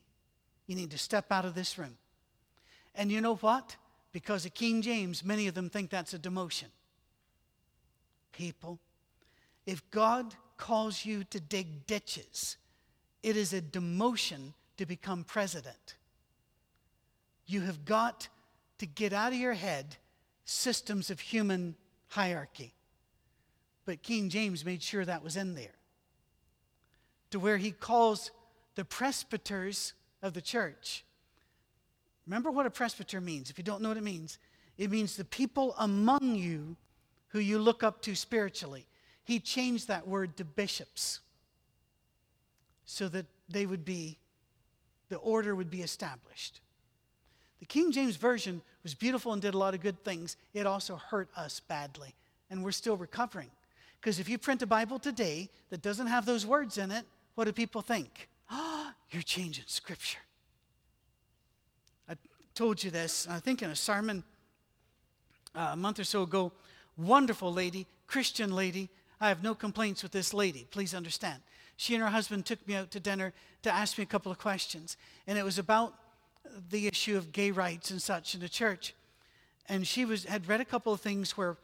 You 0.67 0.75
need 0.75 0.91
to 0.91 0.99
step 0.99 1.31
out 1.31 1.45
of 1.45 1.55
this 1.55 1.79
room. 1.79 1.99
And 2.97 3.13
you 3.13 3.21
know 3.21 3.37
what? 3.37 3.77
Because 4.11 4.45
of 4.45 4.55
King 4.55 4.83
James, 4.83 5.25
many 5.25 5.47
of 5.47 5.55
them 5.55 5.71
think 5.71 5.89
that's 5.89 6.15
a 6.15 6.19
demotion. 6.19 6.73
People, 8.33 8.81
if 9.67 9.89
God 9.93 10.35
calls 10.61 11.07
you 11.07 11.25
to 11.25 11.41
dig 11.41 11.87
ditches, 11.87 12.59
it 13.23 13.35
is 13.35 13.55
a 13.55 13.63
demotion 13.63 14.53
to 14.77 14.85
become 14.85 15.25
president. 15.25 15.97
You 17.47 17.63
have 17.63 17.87
got 17.87 18.29
to 18.79 18.87
get 18.87 19.15
out 19.15 19.33
of 19.33 19.39
your 19.39 19.55
head 19.55 19.97
systems 20.45 21.11
of 21.11 21.19
human 21.19 21.77
hierarchy. 22.09 22.75
But 23.87 24.03
King 24.03 24.29
James 24.29 24.65
made 24.65 24.83
sure 24.83 25.05
that 25.05 25.25
was 25.25 25.37
in 25.37 25.55
there. 25.55 25.79
To 27.31 27.41
where 27.41 27.57
he 27.57 27.71
calls 27.71 28.31
the 28.75 28.85
presbyters 28.85 29.95
of 30.23 30.35
the 30.35 30.43
church. 30.43 31.05
Remember 32.27 32.51
what 32.51 32.67
a 32.67 32.71
presbyter 32.71 33.21
means. 33.21 33.49
If 33.49 33.57
you 33.57 33.65
don't 33.65 33.81
know 33.81 33.89
what 33.89 33.97
it 33.97 34.03
means, 34.03 34.39
it 34.77 34.91
means 34.91 35.17
the 35.17 35.25
people 35.25 35.75
among 35.79 36.35
you 36.35 36.77
who 37.29 37.39
you 37.39 37.59
look 37.59 37.83
up 37.83 38.03
to 38.03 38.15
spiritually. 38.15 38.87
He 39.25 39.39
changed 39.39 39.89
that 39.89 40.07
word 40.07 40.37
to 40.39 40.45
bishops 40.45 41.21
so 42.85 43.09
that 43.09 43.27
they 43.49 43.67
would 43.67 43.85
be, 43.85 44.19
the 45.09 45.17
order 45.17 45.55
would 45.55 45.71
be 45.71 45.83
established. 45.83 46.61
The 47.61 47.67
King 47.67 47.93
James 47.93 48.17
Version 48.17 48.63
was 48.83 48.95
beautiful 48.95 49.33
and 49.33 49.41
did 49.41 49.55
a 49.55 49.59
lot 49.59 49.75
of 49.75 49.81
good 49.81 50.03
things. 50.03 50.37
It 50.55 50.67
also 50.67 50.97
hurt 50.97 51.29
us 51.37 51.61
badly, 51.61 52.15
and 52.51 52.65
we're 52.65 52.73
still 52.73 52.97
recovering. 52.97 53.51
Because 54.01 54.19
if 54.19 54.29
you 54.29 54.39
print 54.39 54.63
a 54.63 54.67
Bible 54.67 54.99
today 54.99 55.51
that 55.69 55.83
doesn't 55.83 56.07
have 56.07 56.25
those 56.25 56.47
words 56.47 56.79
in 56.79 56.91
it, 56.91 57.05
what 57.35 57.45
do 57.45 57.53
people 57.53 57.83
think? 57.83 58.29
Oh, 58.51 58.91
you're 59.11 59.23
changing 59.23 59.65
Scripture. 59.67 60.21
I 62.09 62.15
told 62.55 62.83
you 62.83 62.91
this, 62.91 63.29
I 63.29 63.39
think 63.41 63.63
in 63.63 63.71
a 63.71 63.77
sermon 63.77 64.25
uh, 65.55 65.71
a 65.73 65.77
month 65.77 65.99
or 65.99 66.05
so 66.05 66.23
ago. 66.23 66.53
Wonderful 66.97 67.53
lady, 67.53 67.87
Christian 68.07 68.53
lady. 68.55 68.89
I 69.21 69.29
have 69.29 69.43
no 69.43 69.55
complaints 69.55 70.03
with 70.03 70.13
this 70.13 70.33
lady, 70.33 70.67
please 70.71 70.95
understand. 70.95 71.43
She 71.77 71.95
and 71.95 72.03
her 72.03 72.09
husband 72.09 72.47
took 72.47 72.67
me 72.67 72.75
out 72.75 72.91
to 72.93 73.01
dinner 73.01 73.33
to 73.63 73.71
ask 73.71 73.99
me 73.99 74.03
a 74.03 74.07
couple 74.07 74.33
of 74.33 74.39
questions, 74.39 74.97
and 75.27 75.39
it 75.39 75.45
was 75.45 75.59
about 75.59 75.95
the 76.71 76.87
issue 76.87 77.17
of 77.17 77.33
gay 77.33 77.51
rights 77.51 77.91
and 77.91 78.01
such 78.01 78.35
in 78.35 78.41
the 78.41 78.49
church. 78.49 78.95
And 79.69 79.87
she 79.87 80.05
was, 80.05 80.25
had 80.25 80.49
read 80.49 80.61
a 80.61 80.65
couple 80.65 80.93
of 80.93 81.01
things 81.01 81.37
where 81.37 81.57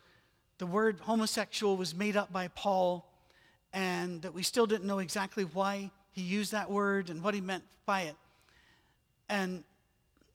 the 0.58 0.66
word 0.66 1.00
homosexual 1.00 1.76
was 1.76 1.94
made 1.94 2.16
up 2.16 2.32
by 2.32 2.48
Paul, 2.48 3.06
and 3.72 4.22
that 4.22 4.34
we 4.34 4.42
still 4.42 4.66
didn't 4.66 4.86
know 4.86 4.98
exactly 4.98 5.44
why 5.44 5.90
he 6.12 6.22
used 6.22 6.52
that 6.52 6.70
word 6.70 7.10
and 7.10 7.22
what 7.22 7.34
he 7.34 7.40
meant 7.40 7.64
by 7.84 8.02
it. 8.02 8.16
And 9.28 9.64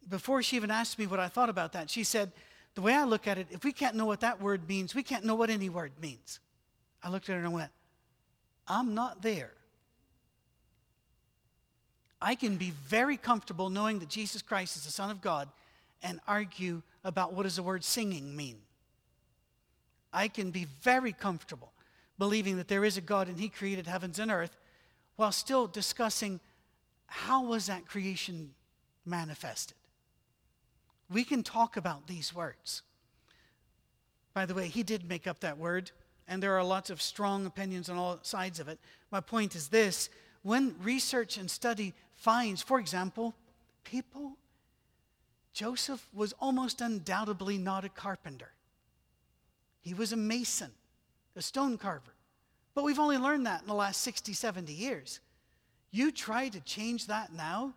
before 0.10 0.44
she 0.44 0.56
even 0.56 0.72
asked 0.72 1.00
me 1.00 1.08
what 1.08 1.20
I 1.20 1.28
thought 1.28 1.50
about 1.50 1.74
that, 1.74 1.90
she 1.90 2.04
said, 2.04 2.32
The 2.76 2.82
way 2.82 2.94
I 2.94 3.04
look 3.04 3.28
at 3.28 3.38
it, 3.38 3.48
if 3.52 3.64
we 3.64 3.72
can't 3.72 3.96
know 3.96 4.06
what 4.06 4.22
that 4.22 4.42
word 4.42 4.68
means, 4.68 4.94
we 4.94 5.04
can't 5.04 5.24
know 5.24 5.36
what 5.36 5.50
any 5.50 5.70
word 5.70 5.94
means. 6.02 6.40
I 7.04 7.10
looked 7.10 7.30
at 7.30 7.34
her 7.34 7.40
and 7.40 7.48
I 7.48 7.50
went, 7.50 7.72
I'm 8.68 8.94
not 8.94 9.22
there. 9.22 9.52
I 12.22 12.36
can 12.36 12.58
be 12.58 12.72
very 12.86 13.18
comfortable 13.18 13.70
knowing 13.70 14.00
that 14.00 14.10
Jesus 14.10 14.42
Christ 14.42 14.78
is 14.78 14.86
the 14.86 14.92
Son 14.92 15.10
of 15.10 15.22
God 15.22 15.50
and 16.04 16.20
argue 16.28 16.82
about 17.04 17.34
what 17.34 17.44
does 17.44 17.56
the 17.56 17.64
word 17.64 17.84
singing 17.84 18.36
mean. 18.36 18.58
I 20.14 20.28
can 20.28 20.52
be 20.52 20.68
very 20.82 21.14
comfortable 21.14 21.72
believing 22.20 22.58
that 22.58 22.68
there 22.68 22.86
is 22.86 22.98
a 22.98 23.02
God 23.02 23.28
and 23.28 23.40
He 23.40 23.50
created 23.50 23.88
heavens 23.88 24.20
and 24.20 24.30
earth 24.30 24.56
while 25.16 25.32
still 25.32 25.68
discussing 25.68 26.40
how 27.08 27.44
was 27.44 27.68
that 27.68 27.88
creation 27.88 28.54
manifested. 29.06 29.78
We 31.10 31.24
can 31.24 31.44
talk 31.44 31.78
about 31.78 32.08
these 32.08 32.34
words. 32.34 32.84
By 34.34 34.46
the 34.46 34.54
way, 34.54 34.68
he 34.68 34.84
did 34.84 35.10
make 35.10 35.28
up 35.28 35.42
that 35.42 35.58
word, 35.58 35.92
and 36.32 36.42
there 36.42 36.58
are 36.58 36.64
lots 36.64 36.90
of 36.90 37.02
strong 37.02 37.46
opinions 37.46 37.90
on 37.90 37.98
all 37.98 38.18
sides 38.22 38.62
of 38.62 38.70
it. 38.70 38.80
My 39.12 39.20
point 39.20 39.54
is 39.54 39.68
this 39.68 40.10
when 40.44 40.74
research 40.82 41.36
and 41.36 41.52
study 41.52 41.94
finds, 42.16 42.62
for 42.62 42.80
example, 42.80 43.36
people, 43.84 44.38
Joseph 45.52 46.08
was 46.14 46.34
almost 46.40 46.80
undoubtedly 46.80 47.58
not 47.58 47.84
a 47.84 47.90
carpenter. 47.90 48.54
He 49.82 49.94
was 49.94 50.14
a 50.14 50.16
mason, 50.16 50.72
a 51.36 51.42
stone 51.42 51.78
carver. 51.78 52.14
But 52.76 52.86
we've 52.86 52.98
only 52.98 53.18
learned 53.18 53.46
that 53.46 53.64
in 53.64 53.68
the 53.68 53.74
last 53.74 54.02
60, 54.02 54.32
70 54.32 54.72
years. 54.72 55.20
You 55.92 56.14
try 56.14 56.48
to 56.48 56.62
change 56.62 57.08
that 57.08 57.34
now? 57.34 57.74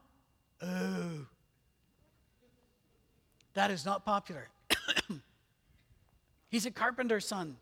Oh. 0.63 1.27
That 3.55 3.73
is 3.73 3.85
not 3.85 4.05
popular. 4.05 4.49
He's 6.51 6.67
a 6.67 6.71
carpenter's 6.71 7.27
son. 7.27 7.57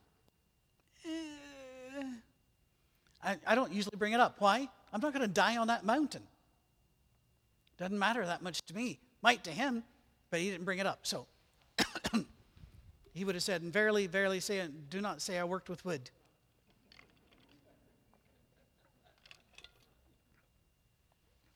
I, 3.22 3.36
I 3.46 3.54
don't 3.54 3.72
usually 3.72 3.96
bring 3.96 4.12
it 4.12 4.20
up. 4.20 4.36
Why? 4.38 4.68
I'm 4.92 5.00
not 5.00 5.12
going 5.12 5.22
to 5.22 5.32
die 5.32 5.56
on 5.56 5.68
that 5.68 5.84
mountain. 5.84 6.22
Doesn't 7.78 7.98
matter 7.98 8.24
that 8.24 8.42
much 8.42 8.62
to 8.66 8.74
me. 8.74 8.98
Might 9.22 9.44
to 9.44 9.50
him, 9.50 9.82
but 10.30 10.40
he 10.40 10.50
didn't 10.50 10.64
bring 10.64 10.78
it 10.78 10.86
up. 10.86 11.00
So 11.02 11.26
he 13.14 13.24
would 13.24 13.34
have 13.34 13.44
said, 13.44 13.62
and 13.62 13.72
verily, 13.72 14.06
verily 14.06 14.40
say, 14.40 14.66
do 14.90 15.00
not 15.00 15.22
say 15.22 15.38
I 15.38 15.44
worked 15.44 15.68
with 15.68 15.84
wood. 15.84 16.10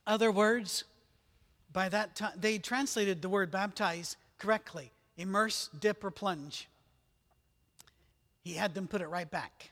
Other 0.07 0.31
words, 0.31 0.85
by 1.73 1.89
that 1.89 2.15
time, 2.15 2.33
they 2.37 2.59
translated 2.59 3.23
the 3.23 3.29
word 3.29 3.51
baptize 3.51 4.17
correctly. 4.39 4.93
immerse, 5.19 5.69
dip, 5.81 6.05
or 6.05 6.11
plunge, 6.11 6.69
he 8.45 8.55
had 8.55 8.75
them 8.75 8.87
put 8.87 9.01
it 9.01 9.09
right 9.09 9.31
back. 9.31 9.71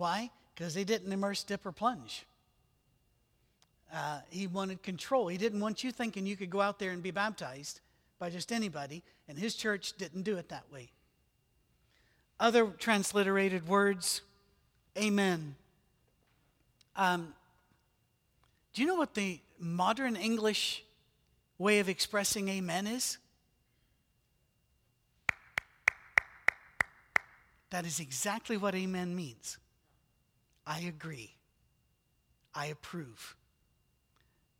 Why? 0.00 0.30
Because 0.54 0.74
he 0.74 0.84
didn't 0.84 1.12
immerse, 1.12 1.42
dip, 1.42 1.66
or 1.66 1.72
plunge. 1.72 2.24
Uh, 3.92 4.20
he 4.30 4.46
wanted 4.46 4.82
control. 4.82 5.28
He 5.28 5.36
didn't 5.36 5.60
want 5.60 5.84
you 5.84 5.92
thinking 5.92 6.24
you 6.24 6.38
could 6.38 6.48
go 6.48 6.62
out 6.62 6.78
there 6.78 6.90
and 6.90 7.02
be 7.02 7.10
baptized 7.10 7.80
by 8.18 8.30
just 8.30 8.50
anybody, 8.50 9.02
and 9.28 9.38
his 9.38 9.54
church 9.54 9.92
didn't 9.98 10.22
do 10.22 10.38
it 10.38 10.48
that 10.48 10.64
way. 10.72 10.88
Other 12.38 12.64
transliterated 12.68 13.68
words, 13.68 14.22
amen. 14.96 15.54
Um, 16.96 17.34
do 18.72 18.80
you 18.80 18.88
know 18.88 18.96
what 18.96 19.12
the 19.12 19.38
modern 19.58 20.16
English 20.16 20.82
way 21.58 21.78
of 21.78 21.90
expressing 21.90 22.48
amen 22.48 22.86
is? 22.86 23.18
That 27.68 27.84
is 27.84 28.00
exactly 28.00 28.56
what 28.56 28.74
amen 28.74 29.14
means. 29.14 29.58
I 30.70 30.82
agree. 30.82 31.34
I 32.54 32.66
approve. 32.66 33.34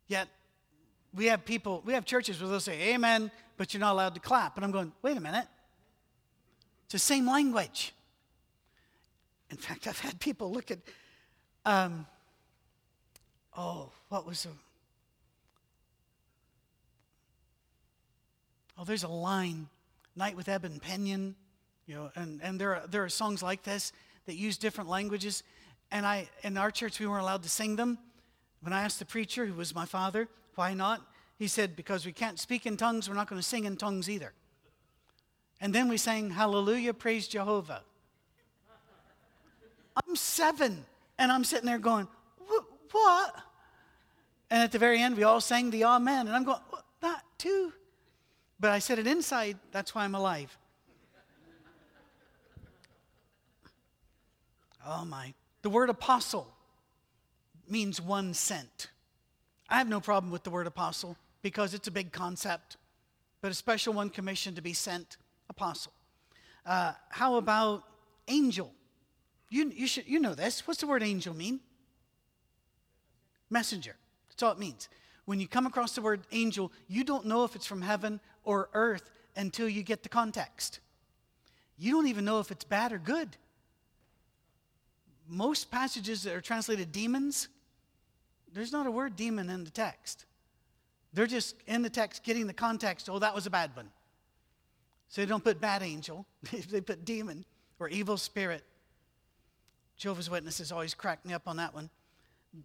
Yet, 0.07 0.27
we 1.13 1.27
have 1.27 1.45
people, 1.45 1.81
we 1.85 1.93
have 1.93 2.03
churches 2.03 2.41
where 2.41 2.49
they'll 2.49 2.59
say 2.59 2.93
amen, 2.93 3.31
but 3.55 3.73
you're 3.73 3.79
not 3.79 3.93
allowed 3.93 4.15
to 4.15 4.19
clap. 4.19 4.57
And 4.57 4.65
I'm 4.65 4.71
going, 4.71 4.91
wait 5.01 5.15
a 5.15 5.21
minute. 5.21 5.47
It's 6.83 6.91
the 6.91 6.99
same 6.99 7.25
language. 7.25 7.93
In 9.51 9.55
fact, 9.55 9.87
I've 9.87 9.99
had 9.99 10.19
people 10.19 10.51
look 10.51 10.69
at, 10.69 10.79
um, 11.65 12.05
oh, 13.55 13.93
what 14.09 14.25
was 14.25 14.43
the, 14.43 14.49
oh, 18.77 18.83
there's 18.83 19.03
a 19.03 19.07
line, 19.07 19.69
Night 20.17 20.35
with 20.35 20.49
Ebon 20.49 20.81
Pinion, 20.81 21.35
you 21.85 21.95
know, 21.95 22.11
and, 22.15 22.41
and 22.43 22.59
there, 22.59 22.75
are, 22.75 22.87
there 22.87 23.03
are 23.05 23.09
songs 23.09 23.41
like 23.41 23.63
this 23.63 23.93
that 24.25 24.35
use 24.35 24.57
different 24.57 24.89
languages. 24.89 25.43
And 25.91 26.05
I, 26.05 26.29
in 26.43 26.57
our 26.57 26.71
church, 26.71 26.99
we 26.99 27.07
weren't 27.07 27.23
allowed 27.23 27.43
to 27.43 27.49
sing 27.49 27.75
them. 27.75 27.97
When 28.61 28.73
I 28.73 28.83
asked 28.83 28.99
the 28.99 29.05
preacher, 29.05 29.45
who 29.45 29.53
was 29.53 29.75
my 29.75 29.85
father, 29.85 30.27
why 30.55 30.73
not? 30.73 31.01
He 31.37 31.47
said, 31.47 31.75
because 31.75 32.05
we 32.05 32.11
can't 32.11 32.39
speak 32.39 32.65
in 32.65 32.77
tongues, 32.77 33.09
we're 33.09 33.15
not 33.15 33.27
going 33.27 33.41
to 33.41 33.47
sing 33.47 33.65
in 33.65 33.75
tongues 33.75 34.09
either. 34.09 34.33
And 35.61 35.73
then 35.73 35.87
we 35.87 35.97
sang, 35.97 36.31
Hallelujah, 36.31 36.93
praise 36.93 37.27
Jehovah. 37.27 37.83
I'm 40.07 40.15
seven, 40.15 40.85
and 41.19 41.31
I'm 41.31 41.43
sitting 41.43 41.67
there 41.67 41.77
going, 41.77 42.07
What? 42.91 43.35
And 44.49 44.63
at 44.63 44.71
the 44.71 44.79
very 44.79 44.99
end, 44.99 45.15
we 45.15 45.23
all 45.23 45.39
sang 45.39 45.69
the 45.69 45.85
Amen. 45.85 46.27
And 46.27 46.35
I'm 46.35 46.43
going, 46.43 46.59
That 47.01 47.23
too? 47.37 47.73
But 48.59 48.71
I 48.71 48.79
said 48.79 48.99
it 48.99 49.07
inside, 49.07 49.57
that's 49.71 49.93
why 49.93 50.03
I'm 50.03 50.15
alive. 50.15 50.57
Oh 54.85 55.05
my. 55.05 55.33
The 55.61 55.69
word 55.69 55.89
apostle 55.89 56.47
means 57.69 58.01
one 58.01 58.33
sent. 58.33 58.87
I 59.69 59.77
have 59.77 59.87
no 59.87 59.99
problem 60.01 60.31
with 60.31 60.43
the 60.43 60.49
word 60.49 60.67
apostle 60.67 61.17
because 61.41 61.73
it's 61.73 61.87
a 61.87 61.91
big 61.91 62.11
concept, 62.11 62.77
but 63.41 63.51
a 63.51 63.53
special 63.53 63.93
one 63.93 64.09
commissioned 64.09 64.55
to 64.57 64.61
be 64.61 64.73
sent 64.73 65.17
apostle. 65.49 65.93
Uh, 66.65 66.93
how 67.09 67.35
about 67.35 67.83
angel? 68.27 68.71
You, 69.49 69.71
you, 69.75 69.87
should, 69.87 70.07
you 70.07 70.19
know 70.19 70.33
this. 70.33 70.67
What's 70.67 70.81
the 70.81 70.87
word 70.87 71.03
angel 71.03 71.33
mean? 71.35 71.59
Messenger. 73.49 73.95
That's 74.29 74.43
all 74.43 74.51
it 74.51 74.59
means. 74.59 74.89
When 75.25 75.39
you 75.39 75.47
come 75.47 75.65
across 75.65 75.93
the 75.93 76.01
word 76.01 76.21
angel, 76.31 76.71
you 76.87 77.03
don't 77.03 77.25
know 77.25 77.43
if 77.43 77.55
it's 77.55 77.65
from 77.65 77.81
heaven 77.81 78.19
or 78.43 78.69
earth 78.73 79.09
until 79.35 79.69
you 79.69 79.83
get 79.83 80.03
the 80.03 80.09
context. 80.09 80.79
You 81.77 81.91
don't 81.91 82.07
even 82.07 82.25
know 82.25 82.39
if 82.39 82.51
it's 82.51 82.63
bad 82.63 82.91
or 82.91 82.97
good. 82.97 83.37
Most 85.33 85.71
passages 85.71 86.23
that 86.23 86.35
are 86.35 86.41
translated 86.41 86.91
demons, 86.91 87.47
there's 88.53 88.73
not 88.73 88.85
a 88.85 88.91
word 88.91 89.15
demon 89.15 89.49
in 89.49 89.63
the 89.63 89.69
text. 89.69 90.25
They're 91.13 91.25
just 91.25 91.55
in 91.67 91.83
the 91.83 91.89
text 91.89 92.25
getting 92.25 92.47
the 92.47 92.53
context. 92.53 93.09
Oh, 93.09 93.17
that 93.17 93.33
was 93.33 93.45
a 93.45 93.49
bad 93.49 93.73
one. 93.73 93.89
So 95.07 95.21
they 95.21 95.25
don't 95.25 95.43
put 95.43 95.61
bad 95.61 95.83
angel, 95.83 96.25
they 96.69 96.81
put 96.81 97.05
demon 97.05 97.45
or 97.79 97.87
evil 97.87 98.17
spirit. 98.17 98.65
Jehovah's 99.95 100.29
Witnesses 100.29 100.69
always 100.69 100.93
crack 100.93 101.25
me 101.25 101.33
up 101.33 101.43
on 101.47 101.55
that 101.57 101.73
one. 101.73 101.89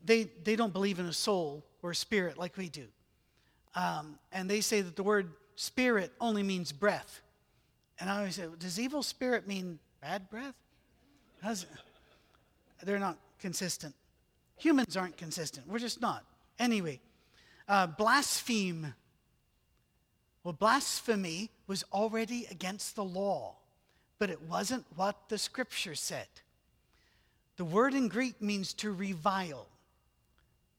They, 0.05 0.25
they 0.43 0.57
don't 0.57 0.73
believe 0.73 0.99
in 0.99 1.07
a 1.07 1.13
soul 1.13 1.65
or 1.83 1.93
a 1.93 1.95
spirit 1.95 2.37
like 2.37 2.57
we 2.57 2.69
do. 2.69 2.87
Um, 3.77 4.19
and 4.33 4.51
they 4.51 4.61
say 4.61 4.81
that 4.81 4.97
the 4.97 5.05
word 5.05 5.31
spirit 5.55 6.11
only 6.21 6.43
means 6.43 6.73
breath. 6.73 7.21
And 8.01 8.11
I 8.11 8.19
always 8.19 8.35
say, 8.35 8.47
does 8.59 8.81
evil 8.81 9.05
spirit 9.05 9.47
mean 9.47 9.79
bad 10.01 10.29
breath? 10.29 10.55
How's, 11.43 11.67
they're 12.83 12.99
not 12.99 13.19
consistent. 13.41 13.95
Humans 14.59 14.97
aren't 14.97 15.17
consistent. 15.17 15.67
We're 15.69 15.79
just 15.79 16.01
not. 16.01 16.25
Anyway, 16.59 17.01
uh, 17.69 17.87
blaspheme. 17.87 18.95
Well, 20.45 20.53
blasphemy 20.53 21.51
was 21.67 21.85
already 21.93 22.47
against 22.51 22.97
the 22.97 23.05
law, 23.05 23.57
but 24.19 24.31
it 24.31 24.41
wasn't 24.43 24.85
what 24.95 25.29
the 25.29 25.39
scripture 25.39 25.95
said. 25.95 26.29
The 27.57 27.65
word 27.65 27.95
in 27.95 28.09
Greek 28.09 28.41
means 28.41 28.73
to 28.75 28.93
revile, 28.93 29.67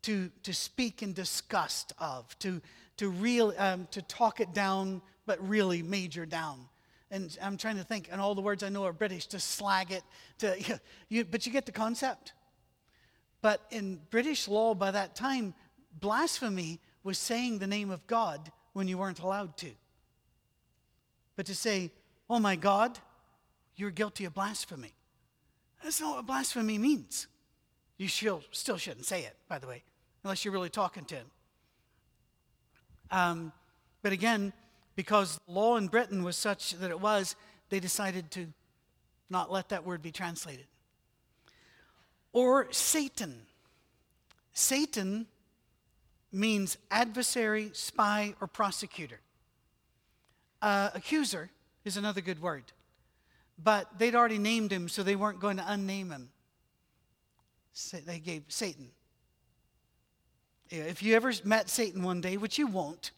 to, 0.04 0.32
to 0.44 0.54
speak 0.54 1.04
in 1.04 1.14
disgust 1.14 1.92
of, 2.00 2.38
to, 2.40 2.62
to, 2.98 3.10
real, 3.10 3.54
um, 3.58 3.88
to 3.92 4.02
talk 4.02 4.40
it 4.40 4.54
down, 4.54 5.02
but 5.26 5.46
really 5.48 5.82
major 5.82 6.26
down. 6.26 6.70
And 7.10 7.38
I'm 7.42 7.58
trying 7.58 7.78
to 7.78 7.84
think, 7.84 8.10
and 8.12 8.20
all 8.20 8.36
the 8.36 8.42
words 8.42 8.64
I 8.64 8.70
know 8.70 8.86
are 8.86 8.94
British, 8.94 9.28
to 9.28 9.40
slag 9.40 9.92
it, 9.92 10.04
to, 10.40 10.56
you, 10.60 10.80
you, 11.10 11.26
but 11.26 11.46
you 11.46 11.52
get 11.52 11.66
the 11.66 11.72
concept. 11.72 12.34
But 13.42 13.62
in 13.72 14.00
British 14.10 14.48
law 14.48 14.74
by 14.74 14.92
that 14.92 15.16
time, 15.16 15.54
blasphemy 16.00 16.80
was 17.04 17.18
saying 17.18 17.60
the 17.60 17.68
name 17.68 17.92
of 17.92 18.06
God 18.08 18.52
when 18.74 18.88
you 18.88 18.98
weren't 18.98 19.20
allowed 19.20 19.56
to. 19.58 19.70
But 21.36 21.46
to 21.46 21.56
say, 21.56 21.92
oh 22.30 22.40
my 22.40 22.56
God, 22.56 23.00
you're 23.76 23.92
guilty 23.92 24.26
of 24.26 24.34
blasphemy. 24.34 24.94
That's 25.84 26.02
not 26.02 26.18
what 26.18 26.26
blasphemy 26.26 26.78
means. 26.78 27.28
You 27.98 28.08
still, 28.08 28.44
still 28.52 28.78
shouldn't 28.78 29.06
say 29.06 29.22
it, 29.22 29.36
by 29.48 29.60
the 29.60 29.68
way, 29.68 29.84
unless 30.24 30.44
you're 30.44 30.54
really 30.54 30.70
talking 30.70 31.06
to 31.06 31.16
him. 31.16 31.28
Um, 33.12 33.52
but 34.02 34.12
again, 34.12 34.52
because 34.98 35.40
the 35.48 35.54
law 35.54 35.78
in 35.78 35.88
Britain 35.88 36.26
was 36.26 36.36
such 36.36 36.74
that 36.74 36.92
it 36.92 37.00
was, 37.00 37.38
they 37.70 37.80
decided 37.80 38.30
to 38.32 38.48
not 39.30 39.50
let 39.50 39.70
that 39.70 39.86
word 39.86 40.02
be 40.02 40.12
translated 40.12 40.66
or 42.38 42.72
Satan. 42.72 43.48
Satan 44.54 45.26
means 46.32 46.78
adversary, 46.92 47.72
spy, 47.74 48.36
or 48.40 48.46
prosecutor. 48.46 49.20
Uh, 50.62 50.92
accuser 50.94 51.50
is 51.84 51.98
another 51.98 52.22
good 52.22 52.40
word. 52.40 52.64
But 53.64 53.98
they'd 53.98 54.14
already 54.14 54.38
named 54.38 54.72
him, 54.72 54.88
so 54.88 55.02
they 55.02 55.16
weren't 55.16 55.40
going 55.40 55.58
to 55.58 55.64
unname 55.64 56.12
him. 56.12 56.30
So 57.74 57.98
they 57.98 58.20
gave 58.20 58.44
Satan. 58.50 58.90
If 60.70 61.02
you 61.02 61.16
ever 61.16 61.32
met 61.44 61.72
Satan 61.72 62.04
one 62.04 62.22
day, 62.22 62.38
which 62.38 62.60
you 62.60 62.68
won't, 62.68 63.12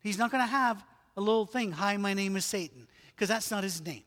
he's 0.00 0.18
not 0.18 0.30
going 0.30 0.42
to 0.42 0.50
have 0.50 0.84
a 1.16 1.20
little 1.20 1.46
thing, 1.46 1.72
Hi, 1.72 1.96
my 1.96 2.14
name 2.14 2.36
is 2.36 2.44
Satan, 2.44 2.86
because 3.08 3.28
that's 3.28 3.50
not 3.50 3.64
his 3.64 3.84
name. 3.84 4.04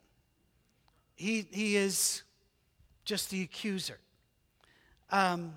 He, 1.16 1.46
he 1.52 1.76
is 1.76 2.24
just 3.04 3.30
the 3.30 3.42
accuser. 3.42 3.98
Um, 5.12 5.56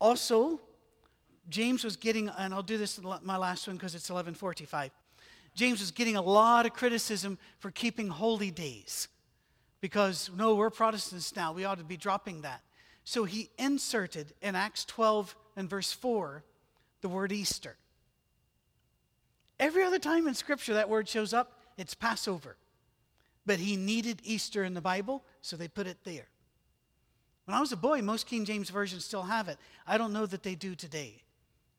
also, 0.00 0.60
James 1.48 1.84
was 1.84 1.96
getting, 1.96 2.28
and 2.28 2.52
I'll 2.52 2.62
do 2.62 2.78
this 2.78 3.00
my 3.22 3.36
last 3.36 3.66
one 3.66 3.76
because 3.76 3.94
it's 3.94 4.08
1145. 4.10 4.90
James 5.54 5.80
was 5.80 5.90
getting 5.90 6.16
a 6.16 6.22
lot 6.22 6.66
of 6.66 6.72
criticism 6.72 7.38
for 7.58 7.70
keeping 7.70 8.08
holy 8.08 8.50
days 8.50 9.08
because, 9.80 10.30
no, 10.36 10.54
we're 10.54 10.70
Protestants 10.70 11.34
now. 11.34 11.52
We 11.52 11.64
ought 11.64 11.78
to 11.78 11.84
be 11.84 11.96
dropping 11.96 12.42
that. 12.42 12.62
So 13.04 13.24
he 13.24 13.50
inserted 13.58 14.32
in 14.40 14.54
Acts 14.54 14.84
12 14.84 15.34
and 15.56 15.68
verse 15.68 15.92
4 15.92 16.44
the 17.00 17.08
word 17.08 17.32
Easter. 17.32 17.76
Every 19.62 19.84
other 19.84 20.00
time 20.00 20.26
in 20.26 20.34
Scripture 20.34 20.74
that 20.74 20.88
word 20.88 21.08
shows 21.08 21.32
up, 21.32 21.52
it's 21.78 21.94
Passover. 21.94 22.56
But 23.46 23.60
he 23.60 23.76
needed 23.76 24.20
Easter 24.24 24.64
in 24.64 24.74
the 24.74 24.80
Bible, 24.80 25.22
so 25.40 25.56
they 25.56 25.68
put 25.68 25.86
it 25.86 25.98
there. 26.02 26.26
When 27.44 27.56
I 27.56 27.60
was 27.60 27.70
a 27.70 27.76
boy, 27.76 28.02
most 28.02 28.26
King 28.26 28.44
James 28.44 28.70
versions 28.70 29.04
still 29.04 29.22
have 29.22 29.46
it. 29.46 29.58
I 29.86 29.98
don't 29.98 30.12
know 30.12 30.26
that 30.26 30.42
they 30.42 30.56
do 30.56 30.74
today. 30.74 31.22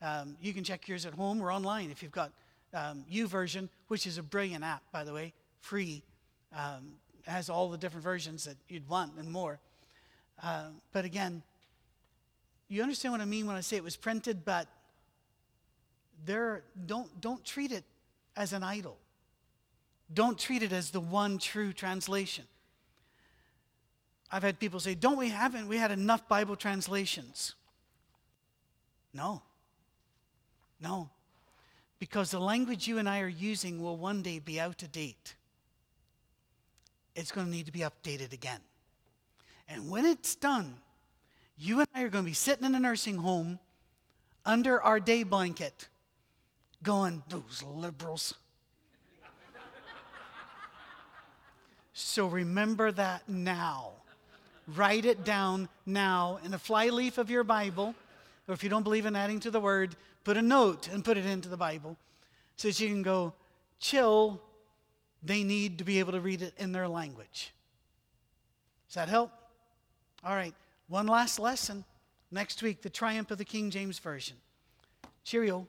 Um, 0.01 0.37
you 0.41 0.53
can 0.53 0.63
check 0.63 0.87
yours 0.87 1.05
at 1.05 1.13
home 1.13 1.41
or 1.41 1.51
online 1.51 1.91
if 1.91 2.01
you've 2.01 2.13
got 2.13 2.31
um, 2.73 3.03
version, 3.27 3.69
which 3.89 4.07
is 4.07 4.17
a 4.17 4.23
brilliant 4.23 4.63
app, 4.63 4.83
by 4.93 5.03
the 5.03 5.11
way, 5.11 5.33
free. 5.59 6.03
Um, 6.55 6.93
has 7.23 7.49
all 7.49 7.69
the 7.69 7.77
different 7.77 8.05
versions 8.05 8.45
that 8.45 8.55
you'd 8.69 8.87
want 8.87 9.11
and 9.17 9.29
more. 9.29 9.59
Uh, 10.41 10.67
but 10.93 11.03
again, 11.03 11.43
you 12.69 12.81
understand 12.81 13.11
what 13.11 13.19
I 13.19 13.25
mean 13.25 13.45
when 13.45 13.57
I 13.57 13.61
say 13.61 13.75
it 13.75 13.83
was 13.83 13.97
printed, 13.97 14.45
but 14.45 14.69
there, 16.25 16.63
don't, 16.85 17.21
don't 17.21 17.43
treat 17.43 17.71
it 17.71 17.83
as 18.35 18.53
an 18.53 18.63
idol. 18.63 18.97
Don't 20.13 20.37
treat 20.37 20.63
it 20.63 20.71
as 20.71 20.91
the 20.91 20.99
one 20.99 21.37
true 21.37 21.73
translation. 21.73 22.45
I've 24.31 24.43
had 24.43 24.59
people 24.59 24.79
say, 24.79 24.95
Don't 24.95 25.17
we 25.17 25.29
haven't 25.29 25.67
we 25.67 25.77
had 25.77 25.91
enough 25.91 26.27
Bible 26.27 26.55
translations? 26.55 27.55
No. 29.13 29.43
No. 30.81 31.09
Because 31.99 32.31
the 32.31 32.39
language 32.39 32.87
you 32.87 32.97
and 32.97 33.07
I 33.07 33.21
are 33.21 33.27
using 33.27 33.81
will 33.81 33.95
one 33.95 34.21
day 34.21 34.39
be 34.39 34.59
out 34.59 34.81
of 34.81 34.91
date. 34.91 35.35
It's 37.15 37.31
going 37.31 37.47
to 37.47 37.51
need 37.51 37.67
to 37.67 37.71
be 37.71 37.81
updated 37.81 38.33
again. 38.33 38.59
And 39.69 39.89
when 39.89 40.05
it's 40.05 40.35
done, 40.35 40.75
you 41.57 41.79
and 41.79 41.87
I 41.93 42.01
are 42.01 42.09
going 42.09 42.25
to 42.25 42.29
be 42.29 42.33
sitting 42.33 42.65
in 42.65 42.75
a 42.75 42.79
nursing 42.79 43.17
home 43.17 43.59
under 44.45 44.81
our 44.81 44.99
day 44.99 45.23
blanket 45.23 45.87
going, 46.83 47.23
Those 47.29 47.63
liberals. 47.63 48.35
so 51.93 52.27
remember 52.27 52.91
that 52.91 53.27
now. 53.27 53.91
Write 54.67 55.05
it 55.05 55.25
down 55.25 55.67
now 55.85 56.39
in 56.45 56.53
a 56.53 56.57
flyleaf 56.57 57.17
of 57.17 57.29
your 57.29 57.43
Bible, 57.43 57.95
or 58.47 58.53
if 58.53 58.63
you 58.63 58.69
don't 58.69 58.83
believe 58.83 59.05
in 59.05 59.15
adding 59.15 59.39
to 59.41 59.51
the 59.51 59.59
word, 59.59 59.95
put 60.23 60.37
a 60.37 60.41
note 60.41 60.87
and 60.89 61.03
put 61.03 61.17
it 61.17 61.25
into 61.25 61.49
the 61.49 61.57
Bible 61.57 61.97
so 62.55 62.69
that 62.69 62.79
you 62.79 62.87
can 62.87 63.01
go, 63.01 63.33
chill, 63.79 64.41
they 65.21 65.43
need 65.43 65.77
to 65.77 65.83
be 65.83 65.99
able 65.99 66.13
to 66.13 66.21
read 66.21 66.41
it 66.41 66.53
in 66.57 66.71
their 66.71 66.87
language. 66.87 67.53
Does 68.87 68.95
that 68.95 69.09
help? 69.09 69.31
All 70.23 70.35
right, 70.35 70.53
one 70.87 71.07
last 71.07 71.39
lesson. 71.39 71.83
Next 72.31 72.63
week, 72.63 72.81
the 72.81 72.89
triumph 72.89 73.31
of 73.31 73.37
the 73.37 73.45
King 73.45 73.69
James 73.69 73.99
Version. 73.99 74.37
Cheerio. 75.23 75.67